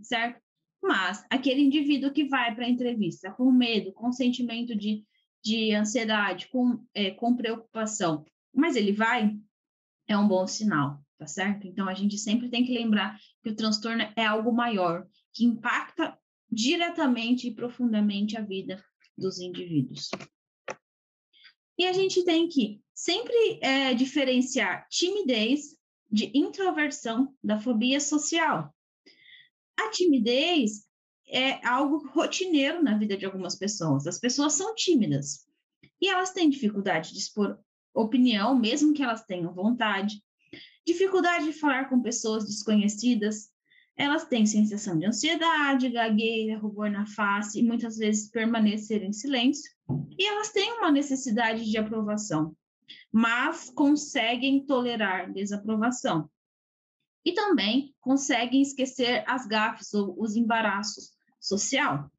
certo? 0.00 0.40
Mas 0.82 1.24
aquele 1.28 1.62
indivíduo 1.62 2.12
que 2.12 2.24
vai 2.24 2.54
para 2.54 2.64
a 2.64 2.70
entrevista 2.70 3.32
com 3.32 3.50
medo, 3.50 3.92
com 3.92 4.12
sentimento 4.12 4.76
de, 4.76 5.04
de 5.42 5.74
ansiedade, 5.74 6.48
com, 6.48 6.78
é, 6.94 7.10
com 7.10 7.34
preocupação, 7.34 8.24
mas 8.56 8.74
ele 8.74 8.92
vai, 8.92 9.36
é 10.08 10.16
um 10.16 10.26
bom 10.26 10.46
sinal, 10.46 10.98
tá 11.18 11.26
certo? 11.26 11.66
Então 11.66 11.88
a 11.88 11.94
gente 11.94 12.16
sempre 12.16 12.48
tem 12.48 12.64
que 12.64 12.72
lembrar 12.72 13.18
que 13.42 13.50
o 13.50 13.54
transtorno 13.54 14.02
é 14.16 14.24
algo 14.24 14.52
maior, 14.52 15.06
que 15.32 15.44
impacta 15.44 16.18
diretamente 16.50 17.46
e 17.46 17.54
profundamente 17.54 18.36
a 18.36 18.40
vida 18.40 18.82
dos 19.16 19.38
indivíduos. 19.38 20.08
E 21.78 21.84
a 21.84 21.92
gente 21.92 22.24
tem 22.24 22.48
que 22.48 22.80
sempre 22.94 23.58
é, 23.60 23.92
diferenciar 23.92 24.88
timidez 24.88 25.76
de 26.10 26.30
introversão 26.34 27.34
da 27.44 27.60
fobia 27.60 28.00
social. 28.00 28.74
A 29.78 29.90
timidez 29.90 30.86
é 31.28 31.66
algo 31.66 32.08
rotineiro 32.08 32.82
na 32.82 32.96
vida 32.96 33.16
de 33.16 33.26
algumas 33.26 33.56
pessoas. 33.56 34.06
As 34.06 34.18
pessoas 34.18 34.54
são 34.54 34.74
tímidas 34.74 35.46
e 36.00 36.08
elas 36.08 36.32
têm 36.32 36.48
dificuldade 36.48 37.12
de 37.12 37.18
expor 37.18 37.58
opinião, 37.96 38.54
mesmo 38.54 38.92
que 38.92 39.02
elas 39.02 39.24
tenham 39.24 39.52
vontade, 39.52 40.22
dificuldade 40.86 41.46
de 41.46 41.52
falar 41.52 41.88
com 41.88 42.00
pessoas 42.00 42.44
desconhecidas, 42.44 43.50
elas 43.96 44.26
têm 44.26 44.44
sensação 44.44 44.98
de 44.98 45.06
ansiedade, 45.06 45.88
gagueira, 45.88 46.58
rubor 46.58 46.90
na 46.90 47.06
face 47.06 47.58
e 47.58 47.62
muitas 47.62 47.96
vezes 47.96 48.30
permanecer 48.30 49.02
em 49.02 49.12
silêncio. 49.12 49.72
E 50.18 50.26
elas 50.26 50.52
têm 50.52 50.70
uma 50.74 50.90
necessidade 50.90 51.64
de 51.64 51.78
aprovação, 51.78 52.54
mas 53.10 53.70
conseguem 53.70 54.64
tolerar 54.66 55.32
desaprovação. 55.32 56.30
E 57.24 57.32
também 57.32 57.94
conseguem 58.00 58.60
esquecer 58.60 59.24
as 59.26 59.46
gafes 59.46 59.94
ou 59.94 60.14
os 60.22 60.36
embaraços 60.36 61.12
social. 61.40 62.10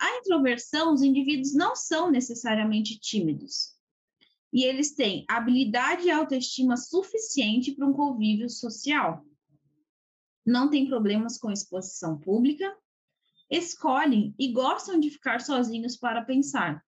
A 0.00 0.18
introversão, 0.18 0.92
os 0.92 1.02
indivíduos 1.02 1.54
não 1.54 1.76
são 1.76 2.10
necessariamente 2.10 2.98
tímidos. 2.98 3.73
E 4.54 4.64
eles 4.64 4.94
têm 4.94 5.26
habilidade 5.28 6.06
e 6.06 6.10
autoestima 6.10 6.76
suficiente 6.76 7.72
para 7.72 7.86
um 7.86 7.92
convívio 7.92 8.48
social 8.48 9.22
não 10.44 10.68
têm 10.68 10.86
problemas 10.86 11.38
com 11.38 11.50
exposição 11.50 12.18
pública, 12.18 12.76
escolhem 13.50 14.34
e 14.38 14.52
gostam 14.52 15.00
de 15.00 15.10
ficar 15.10 15.40
sozinhos 15.40 15.96
para 15.96 16.24
pensar. 16.24 16.84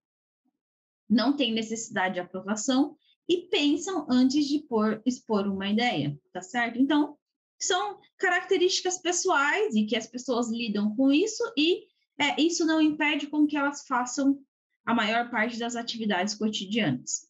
Não 1.08 1.34
têm 1.34 1.52
necessidade 1.52 2.14
de 2.14 2.20
aprovação 2.20 2.96
e 3.28 3.48
pensam 3.48 4.06
antes 4.10 4.46
de 4.46 4.60
por, 4.60 5.00
expor 5.06 5.46
uma 5.46 5.68
ideia, 5.68 6.18
tá 6.32 6.42
certo? 6.42 6.78
Então, 6.78 7.16
são 7.58 7.98
características 8.18 8.98
pessoais 8.98 9.74
e 9.74 9.86
que 9.86 9.96
as 9.96 10.06
pessoas 10.06 10.50
lidam 10.50 10.94
com 10.94 11.10
isso 11.10 11.42
e 11.56 11.86
é, 12.18 12.40
isso 12.40 12.64
não 12.66 12.80
impede 12.80 13.26
com 13.26 13.46
que 13.46 13.56
elas 13.56 13.86
façam 13.86 14.38
a 14.84 14.94
maior 14.94 15.30
parte 15.30 15.58
das 15.58 15.76
atividades 15.76 16.34
cotidianas. 16.34 17.25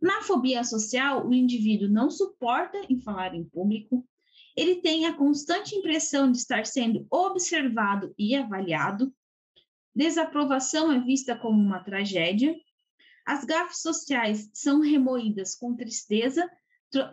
Na 0.00 0.22
fobia 0.22 0.62
social, 0.62 1.26
o 1.26 1.32
indivíduo 1.32 1.88
não 1.88 2.10
suporta 2.10 2.78
em 2.88 3.00
falar 3.00 3.34
em 3.34 3.44
público, 3.44 4.06
ele 4.56 4.76
tem 4.76 5.04
a 5.04 5.14
constante 5.14 5.74
impressão 5.74 6.30
de 6.30 6.38
estar 6.38 6.64
sendo 6.64 7.06
observado 7.10 8.14
e 8.18 8.34
avaliado. 8.34 9.14
Desaprovação 9.94 10.90
é 10.90 10.98
vista 10.98 11.36
como 11.36 11.60
uma 11.60 11.84
tragédia. 11.84 12.54
As 13.26 13.44
gafes 13.44 13.82
sociais 13.82 14.48
são 14.54 14.80
remoídas 14.80 15.54
com 15.54 15.76
tristeza, 15.76 16.48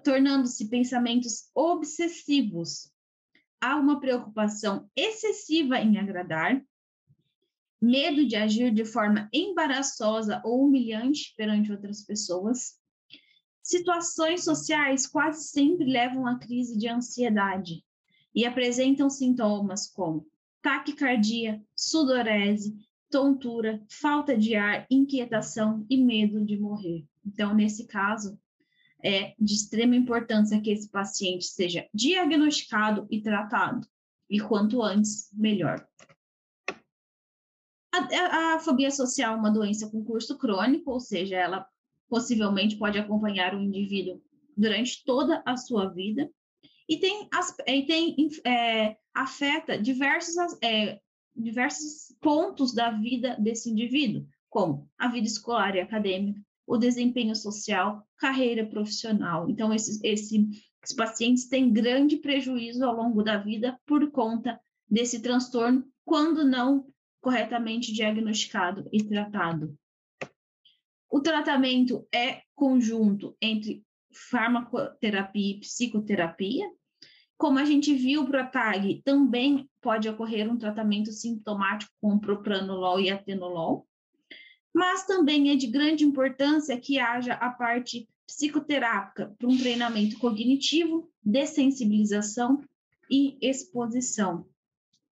tornando-se 0.03 0.69
pensamentos 0.69 1.49
obsessivos. 1.53 2.91
Há 3.59 3.75
uma 3.75 3.99
preocupação 3.99 4.89
excessiva 4.95 5.79
em 5.79 5.97
agradar, 5.97 6.61
medo 7.83 8.25
de 8.25 8.35
agir 8.35 8.71
de 8.71 8.85
forma 8.85 9.29
embaraçosa 9.33 10.41
ou 10.43 10.65
humilhante 10.65 11.33
perante 11.35 11.71
outras 11.71 12.01
pessoas, 12.01 12.81
Situações 13.63 14.43
sociais 14.43 15.07
quase 15.07 15.47
sempre 15.47 15.85
levam 15.85 16.27
à 16.27 16.37
crise 16.37 16.77
de 16.77 16.89
ansiedade 16.89 17.81
e 18.35 18.45
apresentam 18.45 19.09
sintomas 19.09 19.87
como 19.87 20.27
taquicardia, 20.61 21.63
sudorese, 21.73 22.75
tontura, 23.09 23.81
falta 23.89 24.35
de 24.35 24.53
ar, 24.55 24.85
inquietação 24.91 25.85
e 25.89 25.95
medo 25.97 26.43
de 26.43 26.59
morrer. 26.59 27.05
Então, 27.25 27.53
nesse 27.53 27.87
caso, 27.87 28.37
é 29.01 29.33
de 29.39 29.53
extrema 29.53 29.95
importância 29.95 30.59
que 30.59 30.69
esse 30.69 30.89
paciente 30.89 31.45
seja 31.45 31.87
diagnosticado 31.93 33.07
e 33.09 33.21
tratado, 33.21 33.87
e 34.29 34.41
quanto 34.41 34.81
antes, 34.81 35.29
melhor. 35.31 35.87
A, 37.93 37.97
a, 37.99 38.55
a 38.55 38.59
fobia 38.59 38.89
social 38.89 39.35
é 39.35 39.37
uma 39.37 39.51
doença 39.51 39.87
com 39.89 40.03
curso 40.03 40.35
crônico, 40.37 40.89
ou 40.89 40.99
seja, 40.99 41.35
ela 41.35 41.65
possivelmente 42.09 42.75
pode 42.75 42.97
acompanhar 42.97 43.55
o 43.55 43.61
indivíduo 43.61 44.19
durante 44.57 45.03
toda 45.05 45.43
a 45.45 45.55
sua 45.55 45.87
vida 45.87 46.29
e 46.89 46.97
tem, 46.97 47.29
e 47.67 47.85
tem 47.85 48.15
é, 48.45 48.97
afeta 49.13 49.77
diversos, 49.77 50.35
é, 50.61 50.99
diversos 51.35 52.15
pontos 52.19 52.73
da 52.73 52.91
vida 52.91 53.37
desse 53.39 53.69
indivíduo, 53.69 54.27
como 54.49 54.89
a 54.97 55.07
vida 55.07 55.27
escolar 55.27 55.75
e 55.75 55.81
acadêmica, 55.81 56.41
o 56.65 56.77
desempenho 56.77 57.35
social, 57.35 58.07
carreira 58.17 58.65
profissional. 58.65 59.49
Então, 59.49 59.73
esses, 59.73 59.99
esse, 60.03 60.49
esses 60.83 60.95
pacientes 60.95 61.47
têm 61.47 61.71
grande 61.71 62.17
prejuízo 62.17 62.83
ao 62.85 62.95
longo 62.95 63.21
da 63.21 63.37
vida 63.37 63.79
por 63.85 64.09
conta 64.11 64.59
desse 64.89 65.21
transtorno, 65.21 65.85
quando 66.05 66.43
não 66.43 66.85
corretamente 67.23 67.93
diagnosticado 67.93 68.89
e 68.91 69.01
tratado. 69.01 69.73
O 71.09 71.21
tratamento 71.21 72.05
é 72.13 72.41
conjunto 72.53 73.37
entre 73.41 73.81
farmacoterapia 74.29 75.55
e 75.55 75.59
psicoterapia. 75.61 76.69
Como 77.37 77.57
a 77.59 77.63
gente 77.63 77.95
viu 77.95 78.25
para 78.25 78.41
a 78.41 78.47
TAG, 78.47 79.01
também 79.05 79.69
pode 79.81 80.09
ocorrer 80.09 80.51
um 80.51 80.57
tratamento 80.57 81.13
sintomático 81.13 81.93
com 82.01 82.19
propranolol 82.19 82.99
e 82.99 83.09
atenolol, 83.09 83.87
mas 84.73 85.05
também 85.05 85.49
é 85.49 85.55
de 85.55 85.67
grande 85.67 86.03
importância 86.03 86.77
que 86.77 86.99
haja 86.99 87.35
a 87.35 87.49
parte 87.49 88.05
psicoterápica 88.27 89.33
para 89.37 89.47
um 89.47 89.57
treinamento 89.57 90.17
cognitivo, 90.19 91.09
dessensibilização 91.23 92.61
e 93.09 93.37
exposição. 93.41 94.45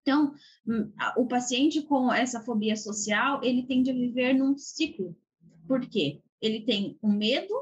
Então, 0.02 0.34
hum, 0.66 0.92
o 1.16 1.26
paciente 1.26 1.82
com 1.82 2.12
essa 2.12 2.40
fobia 2.40 2.76
social, 2.76 3.42
ele 3.42 3.62
tende 3.62 3.90
a 3.90 3.94
viver 3.94 4.34
num 4.34 4.56
ciclo 4.58 5.16
por 5.66 5.88
quê? 5.88 6.20
Ele 6.40 6.60
tem 6.60 6.98
o 7.00 7.08
um 7.08 7.12
medo 7.12 7.54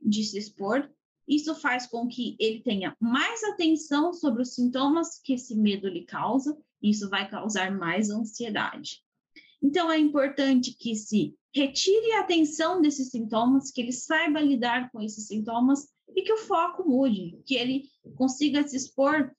de 0.00 0.22
se 0.24 0.38
expor, 0.38 0.90
isso 1.26 1.54
faz 1.54 1.86
com 1.86 2.06
que 2.08 2.36
ele 2.38 2.60
tenha 2.60 2.96
mais 3.00 3.42
atenção 3.44 4.12
sobre 4.12 4.42
os 4.42 4.54
sintomas 4.54 5.18
que 5.18 5.34
esse 5.34 5.56
medo 5.56 5.88
lhe 5.88 6.04
causa, 6.04 6.56
isso 6.82 7.08
vai 7.08 7.28
causar 7.28 7.76
mais 7.76 8.10
ansiedade. 8.10 9.02
Então, 9.62 9.90
é 9.90 9.98
importante 9.98 10.72
que 10.72 10.94
se 10.96 11.34
retire 11.54 12.12
a 12.12 12.20
atenção 12.20 12.80
desses 12.80 13.10
sintomas, 13.10 13.70
que 13.70 13.80
ele 13.80 13.92
saiba 13.92 14.40
lidar 14.40 14.90
com 14.90 15.00
esses 15.00 15.28
sintomas 15.28 15.88
e 16.14 16.22
que 16.22 16.32
o 16.32 16.38
foco 16.38 16.88
mude, 16.88 17.40
que 17.46 17.54
ele 17.54 17.88
consiga 18.16 18.66
se 18.66 18.76
expor 18.76 19.30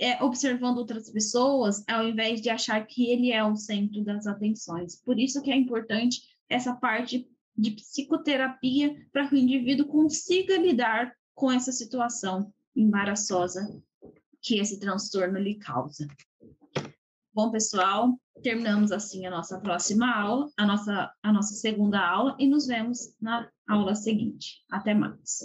é, 0.00 0.22
observando 0.24 0.78
outras 0.78 1.10
pessoas, 1.10 1.84
ao 1.86 2.08
invés 2.08 2.40
de 2.40 2.48
achar 2.48 2.84
que 2.86 3.10
ele 3.10 3.30
é 3.30 3.44
o 3.44 3.54
centro 3.54 4.02
das 4.02 4.26
atenções. 4.26 4.96
Por 4.96 5.18
isso 5.18 5.42
que 5.42 5.50
é 5.50 5.56
importante 5.56 6.22
essa 6.48 6.74
parte 6.74 7.28
de 7.54 7.72
psicoterapia 7.72 8.96
para 9.12 9.28
que 9.28 9.34
o 9.34 9.38
indivíduo 9.38 9.86
consiga 9.86 10.56
lidar 10.56 11.14
com 11.34 11.52
essa 11.52 11.70
situação 11.70 12.50
embaraçosa 12.74 13.82
que 14.40 14.58
esse 14.58 14.80
transtorno 14.80 15.38
lhe 15.38 15.56
causa. 15.56 16.08
Bom, 17.32 17.50
pessoal, 17.50 18.18
terminamos 18.42 18.90
assim 18.90 19.26
a 19.26 19.30
nossa 19.30 19.60
próxima 19.60 20.10
aula, 20.10 20.48
a 20.56 20.66
nossa, 20.66 21.12
a 21.22 21.32
nossa 21.32 21.54
segunda 21.54 22.00
aula, 22.00 22.36
e 22.38 22.46
nos 22.46 22.66
vemos 22.66 23.14
na 23.20 23.48
aula 23.68 23.94
seguinte. 23.94 24.64
Até 24.70 24.94
mais. 24.94 25.40